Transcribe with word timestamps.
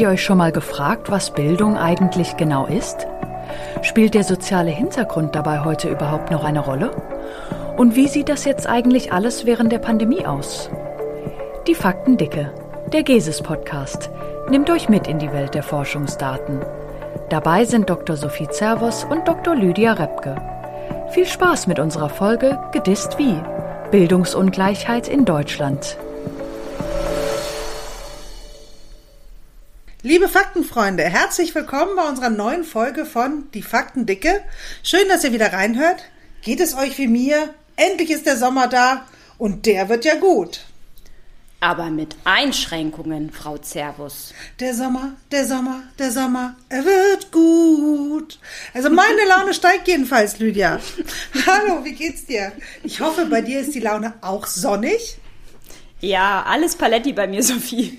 Ihr 0.00 0.08
euch 0.08 0.24
schon 0.24 0.38
mal 0.38 0.50
gefragt, 0.50 1.10
was 1.10 1.30
Bildung 1.30 1.76
eigentlich 1.76 2.38
genau 2.38 2.64
ist? 2.64 3.06
Spielt 3.82 4.14
der 4.14 4.24
soziale 4.24 4.70
Hintergrund 4.70 5.34
dabei 5.34 5.62
heute 5.62 5.90
überhaupt 5.90 6.30
noch 6.30 6.42
eine 6.42 6.60
Rolle? 6.60 6.90
Und 7.76 7.96
wie 7.96 8.08
sieht 8.08 8.30
das 8.30 8.46
jetzt 8.46 8.66
eigentlich 8.66 9.12
alles 9.12 9.44
während 9.44 9.70
der 9.70 9.78
Pandemie 9.78 10.24
aus? 10.24 10.70
Die 11.66 11.74
Faktendicke, 11.74 12.50
der 12.90 13.02
GESIS-Podcast, 13.02 14.08
nimmt 14.48 14.70
euch 14.70 14.88
mit 14.88 15.06
in 15.06 15.18
die 15.18 15.34
Welt 15.34 15.52
der 15.52 15.62
Forschungsdaten. 15.62 16.60
Dabei 17.28 17.66
sind 17.66 17.90
Dr. 17.90 18.16
Sophie 18.16 18.48
Zervos 18.48 19.04
und 19.04 19.28
Dr. 19.28 19.54
Lydia 19.54 19.92
Repke. 19.92 20.34
Viel 21.10 21.26
Spaß 21.26 21.66
mit 21.66 21.78
unserer 21.78 22.08
Folge 22.08 22.58
Gedisst 22.72 23.18
wie 23.18 23.38
Bildungsungleichheit 23.90 25.08
in 25.08 25.26
Deutschland. 25.26 25.98
Liebe 30.02 30.30
Faktenfreunde, 30.30 31.02
herzlich 31.02 31.54
willkommen 31.54 31.94
bei 31.94 32.08
unserer 32.08 32.30
neuen 32.30 32.64
Folge 32.64 33.04
von 33.04 33.50
Die 33.52 33.60
Faktendicke. 33.60 34.40
Schön, 34.82 35.06
dass 35.10 35.24
ihr 35.24 35.34
wieder 35.34 35.52
reinhört. 35.52 36.04
Geht 36.40 36.60
es 36.60 36.74
euch 36.74 36.96
wie 36.96 37.06
mir? 37.06 37.52
Endlich 37.76 38.10
ist 38.10 38.24
der 38.24 38.38
Sommer 38.38 38.66
da 38.66 39.04
und 39.36 39.66
der 39.66 39.90
wird 39.90 40.06
ja 40.06 40.14
gut. 40.14 40.64
Aber 41.60 41.90
mit 41.90 42.16
Einschränkungen, 42.24 43.30
Frau 43.30 43.58
Zervus. 43.58 44.32
Der 44.58 44.74
Sommer, 44.74 45.16
der 45.32 45.46
Sommer, 45.46 45.82
der 45.98 46.10
Sommer, 46.10 46.56
er 46.70 46.82
wird 46.86 47.30
gut. 47.30 48.38
Also 48.72 48.88
meine 48.88 49.26
Laune 49.28 49.52
steigt 49.52 49.86
jedenfalls, 49.86 50.38
Lydia. 50.38 50.80
Hallo, 51.46 51.84
wie 51.84 51.92
geht's 51.92 52.24
dir? 52.24 52.52
Ich 52.82 53.02
hoffe, 53.02 53.26
bei 53.26 53.42
dir 53.42 53.60
ist 53.60 53.74
die 53.74 53.80
Laune 53.80 54.14
auch 54.22 54.46
sonnig. 54.46 55.18
Ja, 56.00 56.44
alles 56.46 56.76
Paletti 56.76 57.12
bei 57.12 57.26
mir, 57.26 57.42
Sophie. 57.42 57.98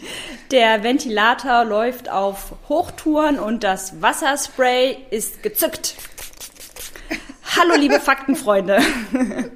Der 0.49 0.81
Ventilator 0.83 1.65
läuft 1.65 2.09
auf 2.09 2.55
Hochtouren 2.67 3.37
und 3.39 3.63
das 3.63 4.01
Wasserspray 4.01 4.97
ist 5.11 5.43
gezückt. 5.43 5.93
Hallo, 7.55 7.75
liebe 7.75 7.99
Faktenfreunde. 7.99 8.79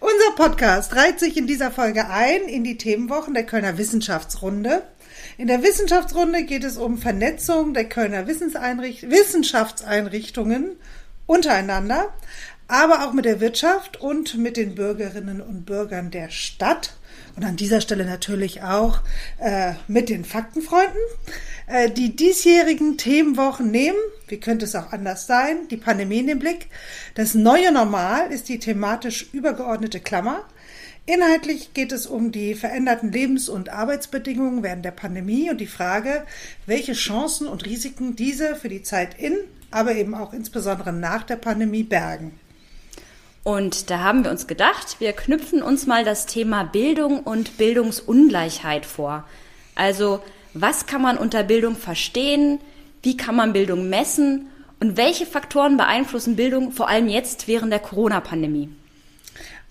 Unser 0.00 0.30
Podcast 0.34 0.96
reiht 0.96 1.20
sich 1.20 1.36
in 1.36 1.46
dieser 1.46 1.70
Folge 1.70 2.08
ein 2.08 2.40
in 2.42 2.64
die 2.64 2.78
Themenwochen 2.78 3.34
der 3.34 3.46
Kölner 3.46 3.78
Wissenschaftsrunde. 3.78 4.82
In 5.38 5.46
der 5.46 5.62
Wissenschaftsrunde 5.62 6.42
geht 6.44 6.64
es 6.64 6.78
um 6.78 6.98
Vernetzung 6.98 7.74
der 7.74 7.88
Kölner 7.88 8.26
Wissenschaftseinrichtungen 8.26 10.72
untereinander, 11.26 12.12
aber 12.66 13.06
auch 13.06 13.12
mit 13.12 13.24
der 13.24 13.38
Wirtschaft 13.40 14.00
und 14.00 14.36
mit 14.36 14.56
den 14.56 14.74
Bürgerinnen 14.74 15.40
und 15.40 15.64
Bürgern 15.64 16.10
der 16.10 16.30
Stadt 16.30 16.94
und 17.36 17.44
an 17.44 17.56
dieser 17.56 17.80
Stelle 17.80 18.04
natürlich 18.04 18.62
auch 18.62 19.00
äh, 19.38 19.72
mit 19.88 20.08
den 20.08 20.24
Faktenfreunden, 20.24 21.00
äh, 21.66 21.90
die 21.90 22.16
diesjährigen 22.16 22.96
Themenwochen 22.96 23.70
nehmen. 23.70 23.98
Wie 24.28 24.40
könnte 24.40 24.64
es 24.64 24.74
auch 24.74 24.92
anders 24.92 25.26
sein? 25.26 25.68
Die 25.70 25.76
Pandemie 25.76 26.18
in 26.18 26.26
den 26.26 26.38
Blick. 26.38 26.68
Das 27.14 27.34
neue 27.34 27.72
Normal 27.72 28.30
ist 28.32 28.48
die 28.48 28.58
thematisch 28.58 29.28
übergeordnete 29.32 30.00
Klammer. 30.00 30.44
Inhaltlich 31.06 31.74
geht 31.74 31.92
es 31.92 32.06
um 32.06 32.30
die 32.30 32.54
veränderten 32.54 33.10
Lebens- 33.10 33.48
und 33.48 33.68
Arbeitsbedingungen 33.70 34.62
während 34.62 34.84
der 34.84 34.92
Pandemie 34.92 35.50
und 35.50 35.60
die 35.60 35.66
Frage, 35.66 36.24
welche 36.66 36.92
Chancen 36.92 37.48
und 37.48 37.66
Risiken 37.66 38.14
diese 38.14 38.54
für 38.54 38.68
die 38.68 38.82
Zeit 38.82 39.18
in, 39.18 39.36
aber 39.70 39.94
eben 39.94 40.14
auch 40.14 40.32
insbesondere 40.32 40.92
nach 40.92 41.24
der 41.24 41.36
Pandemie 41.36 41.82
bergen. 41.82 42.38
Und 43.42 43.90
da 43.90 44.00
haben 44.00 44.24
wir 44.24 44.30
uns 44.30 44.46
gedacht, 44.46 44.96
wir 44.98 45.12
knüpfen 45.12 45.62
uns 45.62 45.86
mal 45.86 46.04
das 46.04 46.26
Thema 46.26 46.64
Bildung 46.64 47.20
und 47.20 47.56
Bildungsungleichheit 47.56 48.84
vor. 48.84 49.24
Also, 49.74 50.20
was 50.52 50.86
kann 50.86 51.00
man 51.00 51.16
unter 51.16 51.42
Bildung 51.42 51.76
verstehen? 51.76 52.60
Wie 53.02 53.16
kann 53.16 53.36
man 53.36 53.52
Bildung 53.52 53.88
messen? 53.88 54.48
Und 54.78 54.96
welche 54.96 55.26
Faktoren 55.26 55.76
beeinflussen 55.76 56.36
Bildung 56.36 56.72
vor 56.72 56.88
allem 56.88 57.08
jetzt 57.08 57.48
während 57.48 57.72
der 57.72 57.80
Corona-Pandemie? 57.80 58.68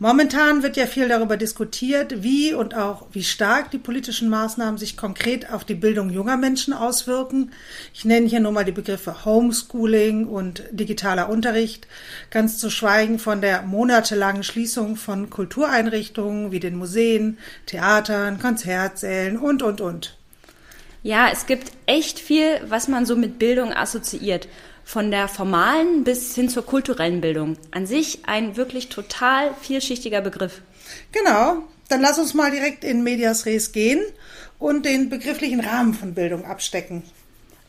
Momentan 0.01 0.63
wird 0.63 0.77
ja 0.77 0.85
viel 0.85 1.09
darüber 1.09 1.35
diskutiert, 1.35 2.23
wie 2.23 2.53
und 2.53 2.73
auch 2.73 3.07
wie 3.11 3.23
stark 3.23 3.69
die 3.71 3.77
politischen 3.77 4.29
Maßnahmen 4.29 4.77
sich 4.77 4.95
konkret 4.95 5.51
auf 5.51 5.65
die 5.65 5.75
Bildung 5.75 6.09
junger 6.09 6.37
Menschen 6.37 6.73
auswirken. 6.73 7.51
Ich 7.93 8.05
nenne 8.05 8.25
hier 8.25 8.39
nur 8.39 8.53
mal 8.53 8.63
die 8.63 8.71
Begriffe 8.71 9.25
Homeschooling 9.25 10.25
und 10.25 10.63
digitaler 10.71 11.27
Unterricht, 11.27 11.85
ganz 12.29 12.59
zu 12.59 12.69
schweigen 12.69 13.19
von 13.19 13.41
der 13.41 13.63
monatelangen 13.63 14.43
Schließung 14.43 14.95
von 14.95 15.29
Kultureinrichtungen 15.29 16.53
wie 16.53 16.61
den 16.61 16.77
Museen, 16.77 17.37
Theatern, 17.65 18.39
Konzertsälen 18.39 19.37
und, 19.37 19.61
und, 19.61 19.81
und. 19.81 20.17
Ja, 21.03 21.27
es 21.29 21.45
gibt 21.45 21.73
echt 21.87 22.19
viel, 22.19 22.61
was 22.69 22.87
man 22.87 23.05
so 23.05 23.17
mit 23.17 23.37
Bildung 23.37 23.73
assoziiert 23.73 24.47
von 24.89 25.11
der 25.11 25.27
formalen 25.27 26.03
bis 26.03 26.33
hin 26.33 26.49
zur 26.49 26.65
kulturellen 26.65 27.21
Bildung. 27.21 27.57
An 27.69 27.85
sich 27.85 28.21
ein 28.25 28.57
wirklich 28.57 28.89
total 28.89 29.53
vielschichtiger 29.61 30.19
Begriff. 30.19 30.61
Genau. 31.11 31.57
Dann 31.89 32.01
lass 32.01 32.17
uns 32.17 32.33
mal 32.33 32.49
direkt 32.49 32.83
in 32.83 33.03
Medias 33.03 33.45
Res 33.45 33.71
gehen 33.71 34.01
und 34.57 34.87
den 34.87 35.11
begrifflichen 35.11 35.59
Rahmen 35.59 35.93
von 35.93 36.15
Bildung 36.15 36.43
abstecken. 36.43 37.03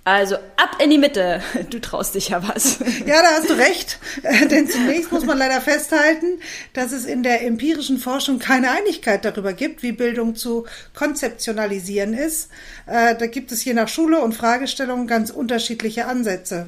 Also 0.04 0.36
ab 0.56 0.78
in 0.82 0.88
die 0.88 0.96
Mitte. 0.96 1.42
Du 1.68 1.78
traust 1.78 2.14
dich 2.14 2.30
ja 2.30 2.42
was. 2.48 2.78
Ja, 3.04 3.20
da 3.20 3.32
hast 3.36 3.50
du 3.50 3.54
recht. 3.54 3.98
Denn 4.50 4.66
zunächst 4.66 5.12
muss 5.12 5.26
man 5.26 5.36
leider 5.36 5.60
festhalten, 5.60 6.40
dass 6.72 6.92
es 6.92 7.04
in 7.04 7.22
der 7.22 7.44
empirischen 7.44 7.98
Forschung 7.98 8.38
keine 8.38 8.70
Einigkeit 8.70 9.26
darüber 9.26 9.52
gibt, 9.52 9.82
wie 9.82 9.92
Bildung 9.92 10.36
zu 10.36 10.64
konzeptionalisieren 10.94 12.14
ist. 12.14 12.48
Äh, 12.86 13.14
da 13.14 13.26
gibt 13.26 13.52
es 13.52 13.62
je 13.62 13.74
nach 13.74 13.88
Schule 13.88 14.22
und 14.22 14.34
Fragestellung 14.34 15.06
ganz 15.06 15.28
unterschiedliche 15.28 16.06
Ansätze. 16.06 16.66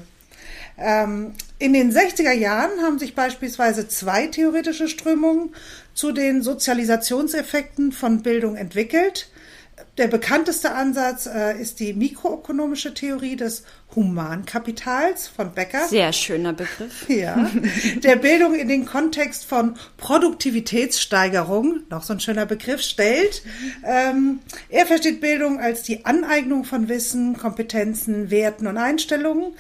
Ähm, 0.78 1.32
in 1.58 1.72
den 1.72 1.92
60er 1.92 2.32
Jahren 2.32 2.80
haben 2.82 2.98
sich 2.98 3.14
beispielsweise 3.14 3.88
zwei 3.88 4.26
theoretische 4.26 4.88
Strömungen 4.88 5.54
zu 5.94 6.12
den 6.12 6.42
Sozialisationseffekten 6.42 7.92
von 7.92 8.22
Bildung 8.22 8.56
entwickelt. 8.56 9.28
Der 9.98 10.06
bekannteste 10.06 10.72
Ansatz 10.72 11.26
äh, 11.26 11.60
ist 11.60 11.78
die 11.78 11.92
mikroökonomische 11.92 12.94
Theorie 12.94 13.36
des 13.36 13.64
Humankapitals 13.94 15.28
von 15.28 15.52
Becker. 15.52 15.86
Sehr 15.86 16.12
schöner 16.14 16.54
Begriff. 16.54 17.06
Ja. 17.08 17.50
Der 18.02 18.16
Bildung 18.16 18.54
in 18.54 18.68
den 18.68 18.86
Kontext 18.86 19.44
von 19.44 19.74
Produktivitätssteigerung, 19.98 21.82
noch 21.90 22.02
so 22.02 22.14
ein 22.14 22.20
schöner 22.20 22.46
Begriff, 22.46 22.80
stellt. 22.80 23.42
Ähm, 23.84 24.40
er 24.70 24.86
versteht 24.86 25.20
Bildung 25.20 25.60
als 25.60 25.82
die 25.82 26.06
Aneignung 26.06 26.64
von 26.64 26.88
Wissen, 26.88 27.36
Kompetenzen, 27.36 28.30
Werten 28.30 28.66
und 28.66 28.78
Einstellungen, 28.78 29.52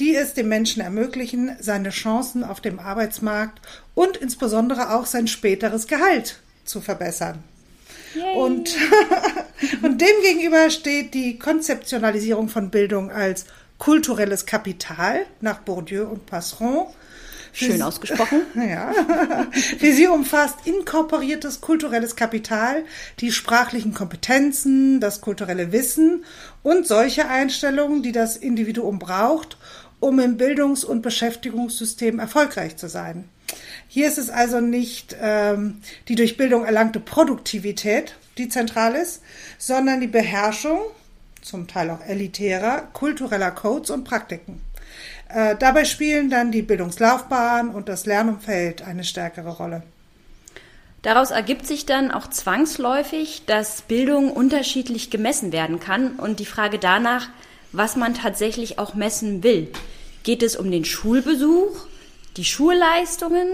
die 0.00 0.16
es 0.16 0.34
dem 0.34 0.48
Menschen 0.48 0.82
ermöglichen, 0.82 1.54
seine 1.60 1.90
Chancen 1.90 2.42
auf 2.42 2.60
dem 2.60 2.80
Arbeitsmarkt 2.80 3.60
und 3.94 4.16
insbesondere 4.16 4.94
auch 4.94 5.06
sein 5.06 5.26
späteres 5.26 5.86
Gehalt 5.86 6.40
zu 6.64 6.80
verbessern. 6.80 7.44
Und, 8.34 8.74
und 9.82 10.00
dem 10.00 10.22
gegenüber 10.22 10.70
steht 10.70 11.14
die 11.14 11.38
Konzeptionalisierung 11.38 12.48
von 12.48 12.70
Bildung 12.70 13.10
als 13.10 13.44
kulturelles 13.78 14.46
Kapital 14.46 15.26
nach 15.40 15.60
Bourdieu 15.60 16.06
und 16.06 16.26
Passeron. 16.26 16.86
Schön 17.52 17.82
ausgesprochen. 17.82 18.42
Ja. 18.54 18.92
Für 19.52 19.92
sie 19.92 20.06
umfasst 20.06 20.58
inkorporiertes 20.64 21.60
kulturelles 21.60 22.14
Kapital, 22.14 22.84
die 23.18 23.32
sprachlichen 23.32 23.92
Kompetenzen, 23.92 25.00
das 25.00 25.20
kulturelle 25.20 25.72
Wissen 25.72 26.24
und 26.62 26.86
solche 26.86 27.28
Einstellungen, 27.28 28.02
die 28.02 28.12
das 28.12 28.36
Individuum 28.36 28.98
braucht, 28.98 29.56
um 30.00 30.18
im 30.18 30.36
Bildungs- 30.36 30.84
und 30.84 31.02
Beschäftigungssystem 31.02 32.18
erfolgreich 32.18 32.76
zu 32.76 32.88
sein. 32.88 33.28
Hier 33.88 34.06
ist 34.08 34.18
es 34.18 34.30
also 34.30 34.60
nicht 34.60 35.16
ähm, 35.20 35.80
die 36.08 36.14
durch 36.14 36.36
Bildung 36.36 36.64
erlangte 36.64 37.00
Produktivität, 37.00 38.16
die 38.38 38.48
zentral 38.48 38.94
ist, 38.94 39.22
sondern 39.58 40.00
die 40.00 40.06
Beherrschung, 40.06 40.80
zum 41.42 41.66
Teil 41.66 41.90
auch 41.90 42.04
elitärer, 42.06 42.88
kultureller 42.92 43.50
Codes 43.50 43.90
und 43.90 44.04
Praktiken. 44.04 44.60
Äh, 45.28 45.56
dabei 45.56 45.84
spielen 45.84 46.30
dann 46.30 46.52
die 46.52 46.62
Bildungslaufbahn 46.62 47.70
und 47.70 47.88
das 47.88 48.06
Lernumfeld 48.06 48.82
eine 48.82 49.04
stärkere 49.04 49.50
Rolle. 49.50 49.82
Daraus 51.02 51.30
ergibt 51.30 51.66
sich 51.66 51.86
dann 51.86 52.10
auch 52.10 52.28
zwangsläufig, 52.28 53.44
dass 53.46 53.82
Bildung 53.82 54.30
unterschiedlich 54.30 55.10
gemessen 55.10 55.50
werden 55.50 55.80
kann 55.80 56.16
und 56.16 56.40
die 56.40 56.46
Frage 56.46 56.78
danach, 56.78 57.28
was 57.72 57.96
man 57.96 58.14
tatsächlich 58.14 58.78
auch 58.78 58.94
messen 58.94 59.42
will. 59.42 59.70
Geht 60.22 60.42
es 60.42 60.56
um 60.56 60.70
den 60.70 60.84
Schulbesuch, 60.84 61.86
die 62.36 62.44
Schulleistungen, 62.44 63.48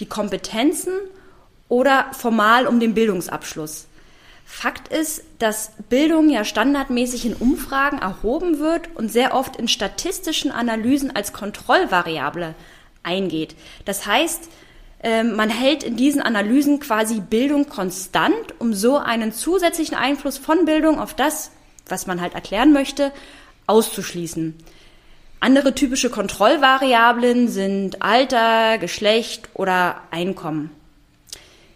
die 0.00 0.06
Kompetenzen 0.06 0.92
oder 1.68 2.06
formal 2.12 2.66
um 2.66 2.80
den 2.80 2.94
Bildungsabschluss. 2.94 3.86
Fakt 4.44 4.88
ist, 4.88 5.22
dass 5.38 5.70
Bildung 5.88 6.28
ja 6.28 6.44
standardmäßig 6.44 7.24
in 7.24 7.34
Umfragen 7.34 7.98
erhoben 7.98 8.58
wird 8.58 8.88
und 8.96 9.10
sehr 9.10 9.34
oft 9.34 9.56
in 9.56 9.68
statistischen 9.68 10.50
Analysen 10.50 11.14
als 11.14 11.32
Kontrollvariable 11.32 12.56
eingeht. 13.04 13.54
Das 13.84 14.06
heißt, 14.06 14.48
ähm, 15.02 15.36
man 15.36 15.50
hält 15.50 15.84
in 15.84 15.96
diesen 15.96 16.20
Analysen 16.20 16.80
quasi 16.80 17.20
Bildung 17.20 17.68
konstant, 17.68 18.54
um 18.58 18.74
so 18.74 18.98
einen 18.98 19.32
zusätzlichen 19.32 19.96
Einfluss 19.96 20.36
von 20.36 20.64
Bildung 20.64 20.98
auf 20.98 21.14
das, 21.14 21.52
was 21.88 22.08
man 22.08 22.20
halt 22.20 22.34
erklären 22.34 22.72
möchte, 22.72 23.12
auszuschließen. 23.70 24.54
Andere 25.40 25.74
typische 25.74 26.10
Kontrollvariablen 26.10 27.48
sind 27.48 28.02
Alter, 28.02 28.76
Geschlecht 28.76 29.48
oder 29.54 30.02
Einkommen. 30.10 30.70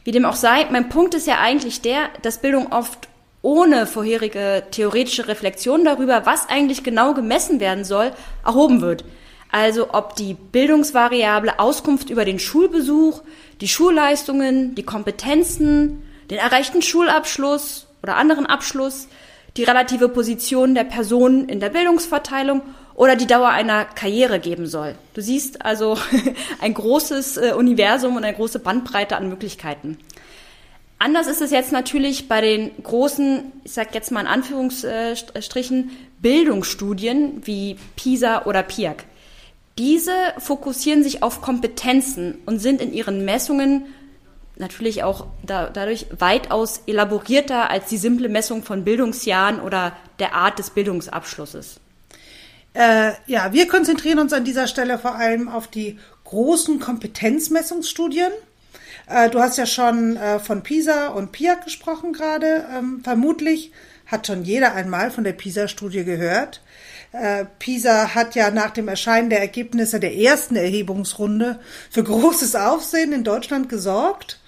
Wie 0.04 0.12
dem 0.12 0.26
auch 0.26 0.36
sei, 0.36 0.66
mein 0.70 0.90
Punkt 0.90 1.14
ist 1.14 1.26
ja 1.26 1.38
eigentlich 1.38 1.80
der, 1.80 2.10
dass 2.20 2.42
Bildung 2.42 2.72
oft 2.72 3.08
ohne 3.40 3.86
vorherige 3.86 4.64
theoretische 4.70 5.28
Reflexion 5.28 5.84
darüber, 5.84 6.26
was 6.26 6.48
eigentlich 6.48 6.82
genau 6.82 7.14
gemessen 7.14 7.58
werden 7.60 7.84
soll, 7.84 8.12
erhoben 8.44 8.82
wird. 8.82 9.04
Also 9.50 9.94
ob 9.94 10.16
die 10.16 10.34
Bildungsvariable 10.34 11.58
Auskunft 11.58 12.10
über 12.10 12.24
den 12.24 12.38
Schulbesuch, 12.38 13.22
die 13.60 13.68
Schulleistungen, 13.68 14.74
die 14.74 14.82
Kompetenzen, 14.82 16.02
den 16.30 16.38
erreichten 16.38 16.82
Schulabschluss 16.82 17.86
oder 18.02 18.16
anderen 18.16 18.46
Abschluss, 18.46 19.08
die 19.56 19.64
relative 19.64 20.08
Position 20.08 20.74
der 20.74 20.84
Person 20.84 21.48
in 21.48 21.60
der 21.60 21.70
Bildungsverteilung 21.70 22.62
oder 22.94 23.16
die 23.16 23.26
Dauer 23.26 23.48
einer 23.48 23.84
Karriere 23.84 24.40
geben 24.40 24.66
soll. 24.66 24.94
Du 25.14 25.20
siehst 25.20 25.64
also 25.64 25.96
ein 26.60 26.74
großes 26.74 27.36
äh, 27.36 27.52
Universum 27.52 28.16
und 28.16 28.24
eine 28.24 28.36
große 28.36 28.58
Bandbreite 28.58 29.16
an 29.16 29.28
Möglichkeiten. 29.28 29.98
Anders 30.98 31.26
ist 31.26 31.42
es 31.42 31.50
jetzt 31.50 31.72
natürlich 31.72 32.28
bei 32.28 32.40
den 32.40 32.70
großen, 32.82 33.52
ich 33.64 33.72
sag 33.72 33.94
jetzt 33.94 34.10
mal 34.10 34.22
in 34.22 34.26
Anführungsstrichen, 34.26 35.90
Bildungsstudien 36.20 37.42
wie 37.44 37.76
PISA 37.96 38.46
oder 38.46 38.62
PIAC. 38.62 39.04
Diese 39.76 40.12
fokussieren 40.38 41.02
sich 41.02 41.22
auf 41.22 41.42
Kompetenzen 41.42 42.38
und 42.46 42.60
sind 42.60 42.80
in 42.80 42.92
ihren 42.92 43.24
Messungen 43.24 43.86
natürlich 44.56 45.02
auch 45.02 45.26
da, 45.44 45.68
dadurch 45.68 46.06
weitaus 46.18 46.82
elaborierter 46.86 47.70
als 47.70 47.88
die 47.88 47.96
simple 47.96 48.28
Messung 48.28 48.62
von 48.62 48.84
Bildungsjahren 48.84 49.60
oder 49.60 49.96
der 50.18 50.34
Art 50.34 50.58
des 50.58 50.70
Bildungsabschlusses. 50.70 51.80
Äh, 52.74 53.12
ja, 53.26 53.52
wir 53.52 53.68
konzentrieren 53.68 54.18
uns 54.18 54.32
an 54.32 54.44
dieser 54.44 54.66
Stelle 54.66 54.98
vor 54.98 55.14
allem 55.14 55.48
auf 55.48 55.68
die 55.68 55.98
großen 56.24 56.80
Kompetenzmessungsstudien. 56.80 58.32
Äh, 59.06 59.30
du 59.30 59.40
hast 59.40 59.58
ja 59.58 59.66
schon 59.66 60.16
äh, 60.16 60.38
von 60.38 60.62
PISA 60.62 61.08
und 61.08 61.32
PIAC 61.32 61.64
gesprochen 61.64 62.12
gerade. 62.12 62.66
Ähm, 62.76 63.00
vermutlich 63.04 63.72
hat 64.06 64.26
schon 64.26 64.44
jeder 64.44 64.74
einmal 64.74 65.10
von 65.10 65.24
der 65.24 65.32
PISA-Studie 65.32 66.04
gehört. 66.04 66.62
Äh, 67.12 67.44
PISA 67.60 68.14
hat 68.14 68.34
ja 68.34 68.50
nach 68.50 68.70
dem 68.70 68.88
Erscheinen 68.88 69.30
der 69.30 69.40
Ergebnisse 69.40 70.00
der 70.00 70.16
ersten 70.16 70.56
Erhebungsrunde 70.56 71.60
für 71.90 72.02
großes 72.02 72.56
Aufsehen 72.56 73.12
in 73.12 73.22
Deutschland 73.24 73.68
gesorgt. 73.68 74.40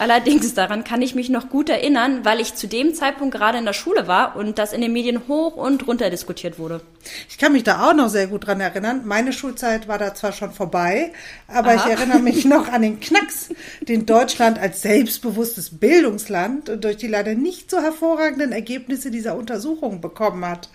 Allerdings, 0.00 0.54
daran 0.54 0.82
kann 0.82 1.02
ich 1.02 1.14
mich 1.14 1.28
noch 1.28 1.50
gut 1.50 1.68
erinnern, 1.68 2.24
weil 2.24 2.40
ich 2.40 2.54
zu 2.54 2.66
dem 2.66 2.94
Zeitpunkt 2.94 3.34
gerade 3.34 3.58
in 3.58 3.66
der 3.66 3.74
Schule 3.74 4.08
war 4.08 4.34
und 4.34 4.58
das 4.58 4.72
in 4.72 4.80
den 4.80 4.94
Medien 4.94 5.28
hoch 5.28 5.56
und 5.56 5.86
runter 5.86 6.08
diskutiert 6.08 6.58
wurde. 6.58 6.80
Ich 7.28 7.36
kann 7.36 7.52
mich 7.52 7.64
da 7.64 7.86
auch 7.86 7.92
noch 7.92 8.08
sehr 8.08 8.26
gut 8.26 8.46
dran 8.46 8.62
erinnern. 8.62 9.02
Meine 9.04 9.34
Schulzeit 9.34 9.88
war 9.88 9.98
da 9.98 10.14
zwar 10.14 10.32
schon 10.32 10.52
vorbei, 10.52 11.12
aber 11.46 11.72
Aha. 11.72 11.84
ich 11.84 11.92
erinnere 11.92 12.20
mich 12.20 12.46
noch 12.46 12.68
an 12.68 12.80
den 12.80 12.98
Knacks, 12.98 13.50
den 13.82 14.06
Deutschland 14.06 14.58
als 14.58 14.80
selbstbewusstes 14.80 15.78
Bildungsland 15.78 16.82
durch 16.82 16.96
die 16.96 17.06
leider 17.06 17.34
nicht 17.34 17.70
so 17.70 17.82
hervorragenden 17.82 18.52
Ergebnisse 18.52 19.10
dieser 19.10 19.36
Untersuchung 19.36 20.00
bekommen 20.00 20.46
hat. 20.46 20.70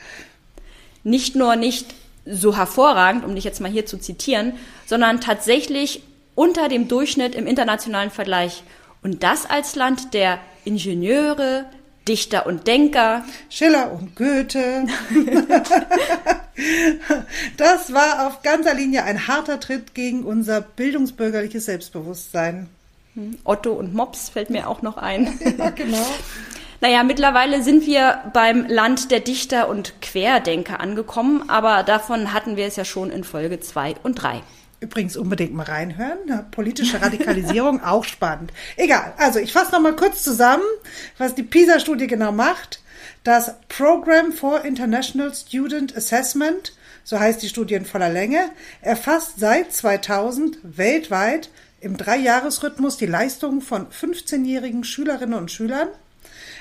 Nicht 1.04 1.36
nur 1.36 1.56
nicht 1.56 1.96
so 2.28 2.56
hervorragend, 2.56 3.26
um 3.26 3.34
dich 3.34 3.44
jetzt 3.44 3.60
mal 3.60 3.72
hier 3.72 3.88
zu 3.88 3.98
zitieren, 3.98 4.54
sondern 4.86 5.20
tatsächlich 5.20 6.04
unter 6.36 6.70
dem 6.70 6.88
Durchschnitt 6.88 7.34
im 7.34 7.48
internationalen 7.48 8.12
Vergleich. 8.12 8.62
Und 9.06 9.22
das 9.22 9.48
als 9.48 9.76
Land 9.76 10.16
der 10.16 10.40
Ingenieure, 10.64 11.66
Dichter 12.08 12.48
und 12.48 12.66
Denker. 12.66 13.24
Schiller 13.52 13.92
und 13.92 14.16
Goethe. 14.16 14.88
das 17.58 17.94
war 17.94 18.26
auf 18.26 18.42
ganzer 18.42 18.74
Linie 18.74 19.04
ein 19.04 19.28
harter 19.28 19.60
Tritt 19.60 19.94
gegen 19.94 20.24
unser 20.24 20.60
bildungsbürgerliches 20.60 21.66
Selbstbewusstsein. 21.66 22.68
Hm, 23.14 23.38
Otto 23.44 23.74
und 23.74 23.94
Mops 23.94 24.30
fällt 24.30 24.50
mir 24.50 24.68
auch 24.68 24.82
noch 24.82 24.98
ein. 24.98 25.40
Ja, 25.60 25.70
genau. 25.70 26.04
Naja, 26.82 27.04
mittlerweile 27.04 27.62
sind 27.62 27.86
wir 27.86 28.24
beim 28.34 28.66
Land 28.68 29.12
der 29.12 29.20
Dichter 29.20 29.70
und 29.70 30.02
Querdenker 30.02 30.80
angekommen, 30.80 31.48
aber 31.48 31.84
davon 31.84 32.34
hatten 32.34 32.58
wir 32.58 32.66
es 32.66 32.76
ja 32.76 32.86
schon 32.86 33.12
in 33.12 33.24
Folge 33.24 33.60
2 33.60 33.96
und 34.04 34.16
3. 34.16 34.42
Übrigens 34.86 35.18
unbedingt 35.18 35.56
mal 35.56 35.64
reinhören. 35.64 36.20
Ne? 36.28 36.46
Politische 36.52 37.02
Radikalisierung 37.02 37.82
auch 37.84 38.04
spannend. 38.04 38.54
Egal. 38.78 39.16
Also 39.18 39.40
ich 39.40 39.52
fasse 39.52 39.72
noch 39.72 39.82
mal 39.82 39.96
kurz 39.96 40.22
zusammen, 40.22 40.64
was 41.18 41.34
die 41.34 41.42
PISA-Studie 41.42 42.06
genau 42.06 42.32
macht. 42.32 42.82
Das 43.24 43.56
Program 43.68 44.32
for 44.32 44.64
International 44.64 45.34
Student 45.34 45.98
Assessment, 45.98 46.74
so 47.04 47.20
heißt 47.20 47.42
die 47.42 47.50
Studie 47.50 47.74
in 47.74 47.86
voller 47.86 48.12
Länge, 48.12 48.52
erfasst 48.82 49.40
seit 49.40 49.74
2000 49.74 50.60
weltweit 50.62 51.50
im 51.82 51.98
Dreijahresrhythmus 51.98 52.98
die 52.98 53.08
Leistungen 53.08 53.62
von 53.62 53.88
15-jährigen 53.88 54.84
Schülerinnen 54.84 55.34
und 55.34 55.50
Schülern. 55.50 55.88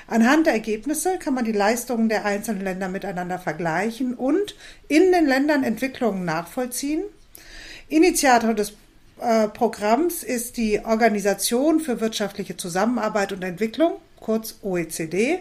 Anhand 0.07 0.47
der 0.47 0.53
Ergebnisse 0.53 1.19
kann 1.19 1.35
man 1.35 1.45
die 1.45 1.51
Leistungen 1.51 2.09
der 2.09 2.25
einzelnen 2.25 2.63
Länder 2.63 2.89
miteinander 2.89 3.37
vergleichen 3.37 4.15
und 4.15 4.55
in 4.87 5.11
den 5.11 5.27
Ländern 5.27 5.63
Entwicklungen 5.63 6.25
nachvollziehen. 6.25 7.03
Initiator 7.87 8.53
des 8.53 8.73
äh, 9.19 9.47
Programms 9.47 10.23
ist 10.23 10.57
die 10.57 10.79
Organisation 10.83 11.79
für 11.79 12.01
wirtschaftliche 12.01 12.57
Zusammenarbeit 12.57 13.31
und 13.31 13.43
Entwicklung, 13.43 13.93
kurz 14.19 14.55
OECD. 14.61 15.39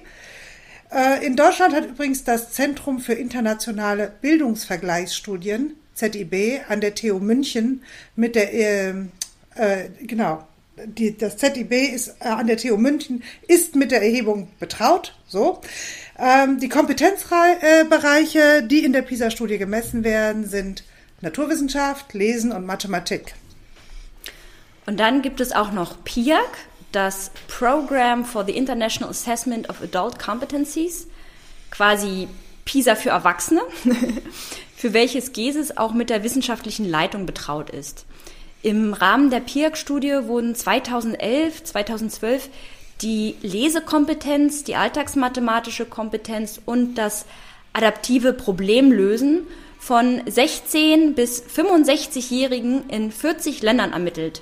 Äh, 0.93 1.26
in 1.26 1.37
Deutschland 1.37 1.75
hat 1.75 1.87
übrigens 1.87 2.25
das 2.25 2.52
Zentrum 2.52 3.00
für 3.00 3.14
internationale 3.14 4.12
Bildungsvergleichsstudien, 4.20 5.75
ZIB, 5.94 6.61
an 6.69 6.81
der 6.81 6.94
TU 6.94 7.19
München 7.19 7.82
mit 8.14 8.35
der, 8.35 8.52
äh, 8.52 8.91
äh, 9.56 9.88
genau, 10.02 10.46
die, 10.85 11.17
das 11.17 11.37
ZIB 11.37 11.73
ist 11.73 12.17
äh, 12.20 12.29
an 12.29 12.46
der 12.46 12.56
TU 12.56 12.76
München, 12.76 13.23
ist 13.49 13.75
mit 13.75 13.91
der 13.91 14.02
Erhebung 14.02 14.49
betraut, 14.61 15.17
so. 15.26 15.61
Ähm, 16.19 16.61
die 16.61 16.69
Kompetenzbereiche, 16.69 18.62
die 18.62 18.85
in 18.85 18.93
der 18.93 19.02
PISA-Studie 19.02 19.58
gemessen 19.58 20.05
werden, 20.05 20.46
sind 20.46 20.85
Naturwissenschaft, 21.20 22.12
Lesen 22.14 22.52
und 22.52 22.66
Mathematik. 22.66 23.34
Und 24.87 25.00
dann 25.00 25.22
gibt 25.22 25.40
es 25.40 25.52
auch 25.52 25.72
noch 25.72 26.05
PIAC, 26.05 26.58
das 26.93 27.31
Program 27.49 28.24
for 28.24 28.44
the 28.44 28.56
International 28.56 29.10
Assessment 29.10 29.69
of 29.69 29.82
Adult 29.82 30.19
Competencies, 30.19 31.08
quasi 31.70 32.29
PISA 32.65 32.94
für 32.94 33.10
Erwachsene, 33.10 33.62
für 34.77 34.93
welches 34.93 35.32
GESIS 35.32 35.77
auch 35.77 35.93
mit 35.93 36.10
der 36.10 36.22
wissenschaftlichen 36.22 36.89
Leitung 36.89 37.27
betraut 37.27 37.70
ist. 37.70 38.06
Im 38.62 38.94
Rahmen 38.94 39.31
der 39.31 39.41
PIAC-Studie 39.41 40.20
wurden 40.22 40.55
2011, 40.55 41.65
2012 41.65 42.48
die 43.03 43.34
Lesekompetenz, 43.43 44.65
die 44.65 44.77
alltagsmathematische 44.77 45.84
Kompetenz 45.84 46.60
und 46.65 46.94
das 46.94 47.27
adaptive 47.72 48.32
Problemlösen 48.32 49.46
von 49.84 50.22
16 50.24 51.14
bis 51.14 51.43
65-Jährigen 51.44 52.88
in 52.88 53.12
40 53.12 53.60
Ländern 53.60 53.93
ermittelt. 53.93 54.41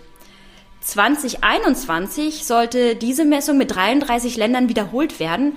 2021 0.83 2.45
sollte 2.45 2.95
diese 2.95 3.25
Messung 3.25 3.59
mit 3.59 3.75
33 3.75 4.37
Ländern 4.37 4.69
wiederholt 4.69 5.19
werden. 5.19 5.55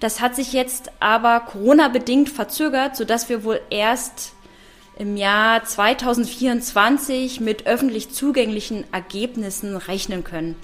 Das 0.00 0.22
hat 0.22 0.36
sich 0.36 0.54
jetzt 0.54 0.90
aber 1.00 1.40
Corona-bedingt 1.40 2.30
verzögert, 2.30 2.96
sodass 2.96 3.28
wir 3.28 3.44
wohl 3.44 3.60
erst 3.68 4.32
im 4.98 5.18
Jahr 5.18 5.62
2024 5.62 7.40
mit 7.40 7.66
öffentlich 7.66 8.08
zugänglichen 8.08 8.84
Ergebnissen 8.90 9.76
rechnen 9.76 10.24
können. 10.24 10.56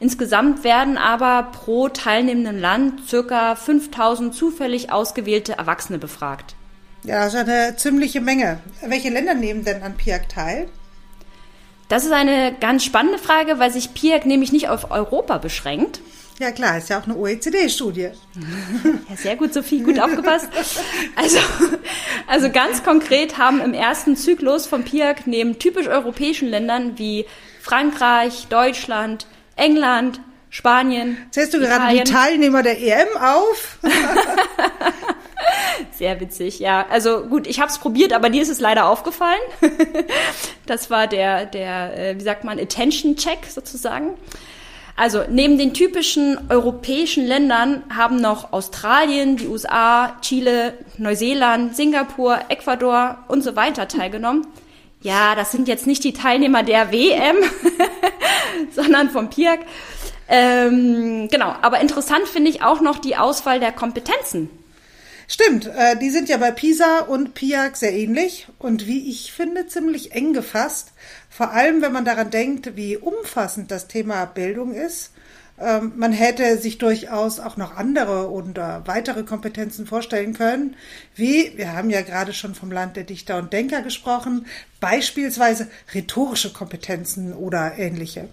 Insgesamt 0.00 0.64
werden 0.64 0.98
aber 0.98 1.44
pro 1.44 1.88
teilnehmendem 1.88 2.60
Land 2.60 3.08
circa 3.08 3.54
5000 3.54 4.34
zufällig 4.34 4.92
ausgewählte 4.92 5.54
Erwachsene 5.54 5.98
befragt. 5.98 6.56
Ja, 7.04 7.24
das 7.24 7.34
ist 7.34 7.40
eine 7.40 7.76
ziemliche 7.76 8.20
Menge. 8.20 8.60
Welche 8.86 9.10
Länder 9.10 9.34
nehmen 9.34 9.64
denn 9.64 9.82
an 9.82 9.96
PIAC 9.96 10.28
teil? 10.28 10.68
Das 11.88 12.04
ist 12.04 12.12
eine 12.12 12.54
ganz 12.58 12.84
spannende 12.84 13.18
Frage, 13.18 13.58
weil 13.58 13.70
sich 13.72 13.92
PIAC 13.92 14.24
nämlich 14.24 14.52
nicht 14.52 14.68
auf 14.68 14.90
Europa 14.90 15.38
beschränkt. 15.38 16.00
Ja 16.38 16.50
klar, 16.50 16.78
ist 16.78 16.88
ja 16.88 16.98
auch 16.98 17.04
eine 17.04 17.16
OECD-Studie. 17.16 18.10
Ja, 19.08 19.16
sehr 19.16 19.36
gut, 19.36 19.52
Sophie, 19.52 19.82
gut 19.82 20.00
aufgepasst. 20.00 20.48
Also, 21.16 21.38
also 22.26 22.50
ganz 22.50 22.82
konkret 22.82 23.36
haben 23.36 23.60
im 23.60 23.74
ersten 23.74 24.16
Zyklus 24.16 24.66
von 24.66 24.84
PIAC 24.84 25.26
neben 25.26 25.58
typisch 25.58 25.86
europäischen 25.86 26.48
Ländern 26.48 26.98
wie 26.98 27.26
Frankreich, 27.60 28.46
Deutschland, 28.48 29.26
England, 29.56 30.20
Spanien. 30.48 31.18
Zählst 31.30 31.52
du 31.52 31.58
Italien. 31.58 31.78
gerade 31.78 31.98
die 31.98 32.10
Teilnehmer 32.10 32.62
der 32.62 32.80
EM 32.80 33.08
auf? 33.20 33.78
Sehr 35.92 36.20
witzig, 36.20 36.58
ja. 36.58 36.86
Also 36.90 37.22
gut, 37.22 37.46
ich 37.46 37.60
habe 37.60 37.70
es 37.70 37.78
probiert, 37.78 38.12
aber 38.12 38.30
dir 38.30 38.42
ist 38.42 38.48
es 38.48 38.60
leider 38.60 38.86
aufgefallen. 38.86 39.40
das 40.66 40.90
war 40.90 41.06
der, 41.06 41.46
der, 41.46 41.98
äh, 41.98 42.18
wie 42.18 42.22
sagt 42.22 42.44
man, 42.44 42.58
Attention-Check 42.58 43.46
sozusagen. 43.46 44.14
Also 44.96 45.22
neben 45.28 45.56
den 45.56 45.72
typischen 45.72 46.38
europäischen 46.50 47.26
Ländern 47.26 47.82
haben 47.94 48.16
noch 48.16 48.52
Australien, 48.52 49.36
die 49.36 49.48
USA, 49.48 50.16
Chile, 50.20 50.74
Neuseeland, 50.98 51.74
Singapur, 51.74 52.38
Ecuador 52.48 53.18
und 53.28 53.42
so 53.42 53.56
weiter 53.56 53.88
teilgenommen. 53.88 54.46
Ja, 55.00 55.34
das 55.34 55.50
sind 55.50 55.66
jetzt 55.66 55.86
nicht 55.86 56.04
die 56.04 56.12
Teilnehmer 56.12 56.62
der 56.62 56.92
WM, 56.92 57.36
sondern 58.70 59.10
vom 59.10 59.30
PIAC. 59.30 59.60
Ähm, 60.28 61.28
genau, 61.30 61.54
aber 61.62 61.80
interessant 61.80 62.28
finde 62.28 62.50
ich 62.50 62.62
auch 62.62 62.80
noch 62.80 62.98
die 62.98 63.16
Auswahl 63.16 63.58
der 63.58 63.72
Kompetenzen. 63.72 64.50
Stimmt, 65.32 65.66
äh, 65.66 65.96
die 65.96 66.10
sind 66.10 66.28
ja 66.28 66.36
bei 66.36 66.50
PISA 66.50 66.98
und 66.98 67.32
PIAC 67.32 67.78
sehr 67.78 67.94
ähnlich 67.94 68.48
und 68.58 68.86
wie 68.86 69.08
ich 69.08 69.32
finde, 69.32 69.66
ziemlich 69.66 70.12
eng 70.12 70.34
gefasst. 70.34 70.92
Vor 71.30 71.52
allem, 71.52 71.80
wenn 71.80 71.90
man 71.90 72.04
daran 72.04 72.28
denkt, 72.28 72.76
wie 72.76 72.98
umfassend 72.98 73.70
das 73.70 73.88
Thema 73.88 74.26
Bildung 74.26 74.74
ist. 74.74 75.12
Ähm, 75.58 75.94
man 75.96 76.12
hätte 76.12 76.58
sich 76.58 76.76
durchaus 76.76 77.40
auch 77.40 77.56
noch 77.56 77.78
andere 77.78 78.30
oder 78.30 78.82
weitere 78.84 79.22
Kompetenzen 79.22 79.86
vorstellen 79.86 80.34
können, 80.34 80.76
wie, 81.14 81.56
wir 81.56 81.72
haben 81.72 81.88
ja 81.88 82.02
gerade 82.02 82.34
schon 82.34 82.54
vom 82.54 82.70
Land 82.70 82.96
der 82.96 83.04
Dichter 83.04 83.38
und 83.38 83.54
Denker 83.54 83.80
gesprochen, 83.80 84.44
beispielsweise 84.80 85.66
rhetorische 85.94 86.52
Kompetenzen 86.52 87.32
oder 87.32 87.78
ähnliche. 87.78 88.28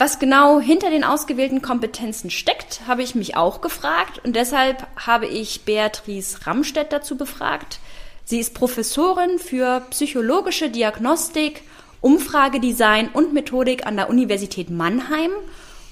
Was 0.00 0.18
genau 0.18 0.60
hinter 0.60 0.88
den 0.88 1.04
ausgewählten 1.04 1.60
Kompetenzen 1.60 2.30
steckt, 2.30 2.80
habe 2.86 3.02
ich 3.02 3.14
mich 3.14 3.36
auch 3.36 3.60
gefragt 3.60 4.18
und 4.24 4.34
deshalb 4.34 4.86
habe 4.96 5.26
ich 5.26 5.66
Beatrice 5.66 6.46
Ramstedt 6.46 6.90
dazu 6.90 7.18
befragt. 7.18 7.80
Sie 8.24 8.40
ist 8.40 8.54
Professorin 8.54 9.38
für 9.38 9.82
psychologische 9.90 10.70
Diagnostik, 10.70 11.64
Umfragedesign 12.00 13.10
und 13.12 13.34
Methodik 13.34 13.86
an 13.86 13.96
der 13.96 14.08
Universität 14.08 14.70
Mannheim 14.70 15.32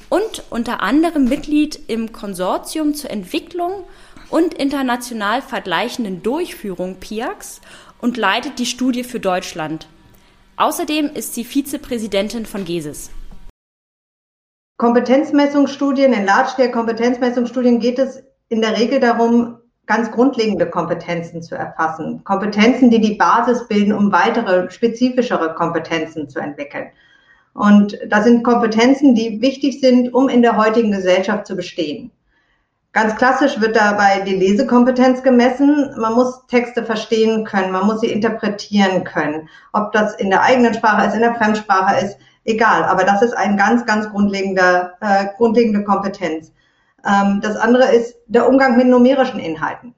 und 0.09 0.43
unter 0.49 0.83
anderem 0.83 1.25
Mitglied 1.25 1.79
im 1.89 2.11
Konsortium 2.11 2.95
zur 2.95 3.11
Entwicklung 3.11 3.85
und 4.31 4.55
international 4.55 5.43
vergleichenden 5.43 6.23
Durchführung 6.23 6.95
PIAX 6.95 7.61
und 8.01 8.17
leitet 8.17 8.59
die 8.59 8.65
Studie 8.65 9.05
für 9.05 9.21
Deutschland. 9.21 9.87
Außerdem 10.57 11.11
ist 11.13 11.35
sie 11.35 11.45
Vizepräsidentin 11.45 12.47
von 12.47 12.65
GESIS. 12.65 13.11
Kompetenzmessungsstudien, 14.79 16.13
in 16.13 16.25
Large-Scale-Kompetenzmessungsstudien 16.25 17.81
geht 17.81 17.99
es 17.99 18.23
in 18.49 18.61
der 18.61 18.79
Regel 18.79 19.01
darum, 19.01 19.59
ganz 19.87 20.11
grundlegende 20.13 20.67
Kompetenzen 20.71 21.43
zu 21.43 21.57
erfassen. 21.57 22.23
Kompetenzen, 22.23 22.89
die 22.89 23.01
die 23.01 23.17
Basis 23.17 23.67
bilden, 23.67 23.93
um 23.93 24.13
weitere 24.13 24.71
spezifischere 24.71 25.55
Kompetenzen 25.55 26.29
zu 26.29 26.39
entwickeln. 26.39 26.87
Und 27.55 27.99
das 28.09 28.25
sind 28.25 28.45
Kompetenzen, 28.45 29.17
die 29.17 29.41
wichtig 29.41 29.81
sind, 29.81 30.15
um 30.15 30.29
in 30.29 30.43
der 30.43 30.57
heutigen 30.57 30.93
Gesellschaft 30.93 31.49
zu 31.49 31.57
bestehen. 31.57 32.13
Ganz 32.93 33.17
klassisch 33.17 33.61
wird 33.61 33.75
dabei 33.75 34.21
die 34.21 34.37
Lesekompetenz 34.37 35.25
gemessen. 35.25 35.93
Man 35.99 36.15
muss 36.15 36.47
Texte 36.47 36.85
verstehen 36.85 37.45
können, 37.45 37.73
man 37.73 37.87
muss 37.87 38.01
sie 38.01 38.13
interpretieren 38.13 39.03
können. 39.03 39.49
Ob 39.73 39.91
das 39.93 40.15
in 40.15 40.31
der 40.31 40.43
eigenen 40.43 40.75
Sprache 40.75 41.09
ist, 41.09 41.15
in 41.15 41.21
der 41.21 41.35
Fremdsprache 41.35 42.05
ist, 42.05 42.19
egal. 42.49 42.85
Aber 42.85 43.05
das 43.05 43.23
ist 43.23 43.37
ein 43.37 43.57
ganz, 43.57 43.87
ganz 43.87 44.09
grundlegender, 44.11 44.95
äh, 45.01 45.27
grundlegende 45.37 45.85
Kompetenz. 45.85 46.53
Ähm, 47.07 47.41
das 47.43 47.57
andere 47.57 47.85
ist 47.93 48.17
der 48.27 48.49
Umgang 48.49 48.77
mit 48.77 48.89
numerischen 48.89 49.39
Inhalten. 49.39 49.95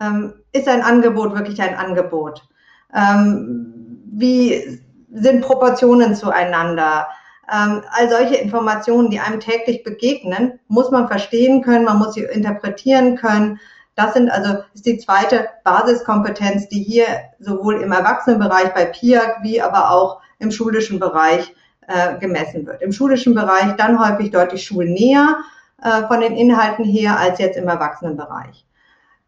Ähm, 0.00 0.34
ist 0.52 0.68
ein 0.68 0.82
Angebot 0.82 1.34
wirklich 1.34 1.60
ein 1.60 1.76
Angebot? 1.76 2.48
Ähm, 2.94 4.00
wie 4.12 4.80
sind 5.12 5.42
Proportionen 5.42 6.14
zueinander? 6.14 7.08
Ähm, 7.52 7.82
all 7.90 8.08
solche 8.08 8.36
Informationen, 8.36 9.10
die 9.10 9.20
einem 9.20 9.40
täglich 9.40 9.82
begegnen, 9.82 10.60
muss 10.68 10.90
man 10.90 11.08
verstehen 11.08 11.62
können, 11.62 11.84
man 11.84 11.98
muss 11.98 12.14
sie 12.14 12.22
interpretieren 12.22 13.16
können. 13.16 13.58
Das 13.96 14.14
sind 14.14 14.30
also 14.30 14.62
ist 14.74 14.86
die 14.86 14.98
zweite 14.98 15.48
Basiskompetenz, 15.64 16.68
die 16.68 16.82
hier 16.82 17.06
sowohl 17.40 17.82
im 17.82 17.90
Erwachsenenbereich 17.90 18.72
bei 18.72 18.84
PIAC 18.84 19.42
wie 19.42 19.60
aber 19.60 19.90
auch 19.90 20.20
im 20.38 20.52
schulischen 20.52 21.00
Bereich 21.00 21.52
äh, 21.88 22.18
gemessen 22.18 22.66
wird. 22.66 22.82
Im 22.82 22.92
schulischen 22.92 23.34
Bereich 23.34 23.74
dann 23.76 23.98
häufig 23.98 24.30
deutlich 24.30 24.64
schulnäher 24.64 25.38
äh, 25.82 26.06
von 26.06 26.20
den 26.20 26.36
Inhalten 26.36 26.84
her 26.84 27.18
als 27.18 27.38
jetzt 27.38 27.56
im 27.56 27.66
Erwachsenenbereich. 27.66 28.64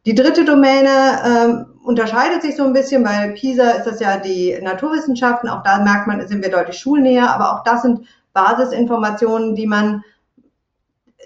Die 0.07 0.15
dritte 0.15 0.45
Domäne 0.45 1.21
ähm, 1.25 1.67
unterscheidet 1.85 2.43
sich 2.43 2.57
so 2.57 2.65
ein 2.65 2.73
bisschen, 2.73 3.05
weil 3.05 3.33
PISA 3.33 3.71
ist 3.71 3.87
das 3.87 4.01
ja 4.01 4.17
die 4.17 4.59
Naturwissenschaften, 4.63 5.49
auch 5.49 5.63
da 5.63 5.79
merkt 5.79 6.07
man, 6.07 6.27
sind 6.27 6.43
wir 6.43 6.51
deutlich 6.51 6.79
schulnäher, 6.79 7.31
aber 7.35 7.53
auch 7.53 7.65
das 7.65 7.83
sind 7.83 8.07
Basisinformationen, 8.33 9.55
die 9.55 9.67
man, 9.67 10.03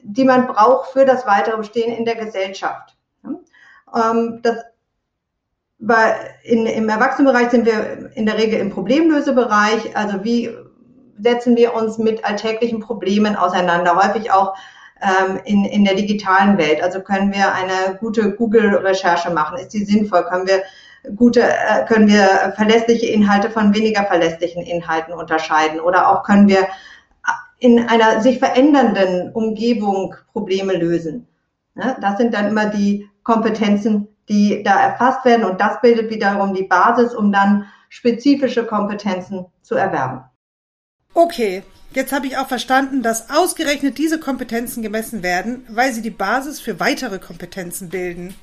die 0.03 0.25
man 0.25 0.47
braucht 0.47 0.91
für 0.91 1.05
das 1.05 1.27
weitere 1.27 1.57
Bestehen 1.57 1.97
in 1.97 2.05
der 2.05 2.17
Gesellschaft. 2.17 2.97
Ähm, 3.25 4.41
das, 4.43 4.57
bei, 5.79 6.15
in, 6.43 6.67
Im 6.67 6.89
Erwachsenenbereich 6.89 7.51
sind 7.51 7.67
wir 7.67 8.11
in 8.15 8.27
der 8.27 8.39
Regel 8.39 8.59
im 8.59 8.71
Problemlösebereich, 8.71 9.97
also 9.97 10.25
wie 10.25 10.51
setzen 11.19 11.57
wir 11.57 11.75
uns 11.75 11.99
mit 11.99 12.25
alltäglichen 12.25 12.81
Problemen 12.81 13.37
auseinander, 13.37 13.97
häufig 13.97 14.31
auch 14.31 14.55
ähm, 15.01 15.41
in, 15.45 15.65
in 15.65 15.85
der 15.85 15.95
digitalen 15.95 16.59
Welt. 16.59 16.83
Also 16.83 17.01
können 17.01 17.33
wir 17.33 17.53
eine 17.53 17.97
gute 17.99 18.33
Google-Recherche 18.33 19.31
machen? 19.31 19.59
Ist 19.59 19.75
die 19.75 19.85
sinnvoll? 19.85 20.25
Können 20.25 20.47
wir 20.47 20.63
gute, 21.17 21.43
äh, 21.43 21.85
können 21.87 22.09
wir 22.09 22.53
verlässliche 22.57 23.07
Inhalte 23.07 23.51
von 23.51 23.75
weniger 23.75 24.05
verlässlichen 24.05 24.63
Inhalten 24.63 25.13
unterscheiden? 25.13 25.81
Oder 25.81 26.11
auch 26.11 26.23
können 26.23 26.49
wir 26.49 26.69
in 27.59 27.89
einer 27.89 28.21
sich 28.21 28.39
verändernden 28.39 29.33
Umgebung 29.33 30.15
Probleme 30.33 30.75
lösen? 30.75 31.27
Ne? 31.75 31.97
Das 32.01 32.19
sind 32.19 32.35
dann 32.35 32.49
immer 32.49 32.67
die 32.67 33.09
Kompetenzen, 33.23 34.09
die 34.29 34.63
da 34.63 34.81
erfasst 34.81 35.25
werden 35.25 35.45
und 35.45 35.61
das 35.61 35.81
bildet 35.81 36.11
wiederum 36.11 36.55
die 36.55 36.65
Basis, 36.65 37.15
um 37.15 37.31
dann 37.33 37.67
spezifische 37.89 38.65
Kompetenzen 38.65 39.47
zu 39.63 39.75
erwerben. 39.75 40.25
Okay, 41.15 41.63
Jetzt 41.95 42.13
habe 42.13 42.27
ich 42.27 42.37
auch 42.37 42.49
verstanden, 42.49 43.03
dass 43.03 43.31
ausgerechnet 43.31 43.99
diese 43.99 44.19
Kompetenzen 44.19 44.83
gemessen 44.83 45.23
werden, 45.23 45.65
weil 45.69 45.93
sie 45.93 46.03
die 46.03 46.11
Basis 46.11 46.59
für 46.59 46.81
weitere 46.81 47.21
Kompetenzen 47.21 47.89
bilden. 47.89 48.35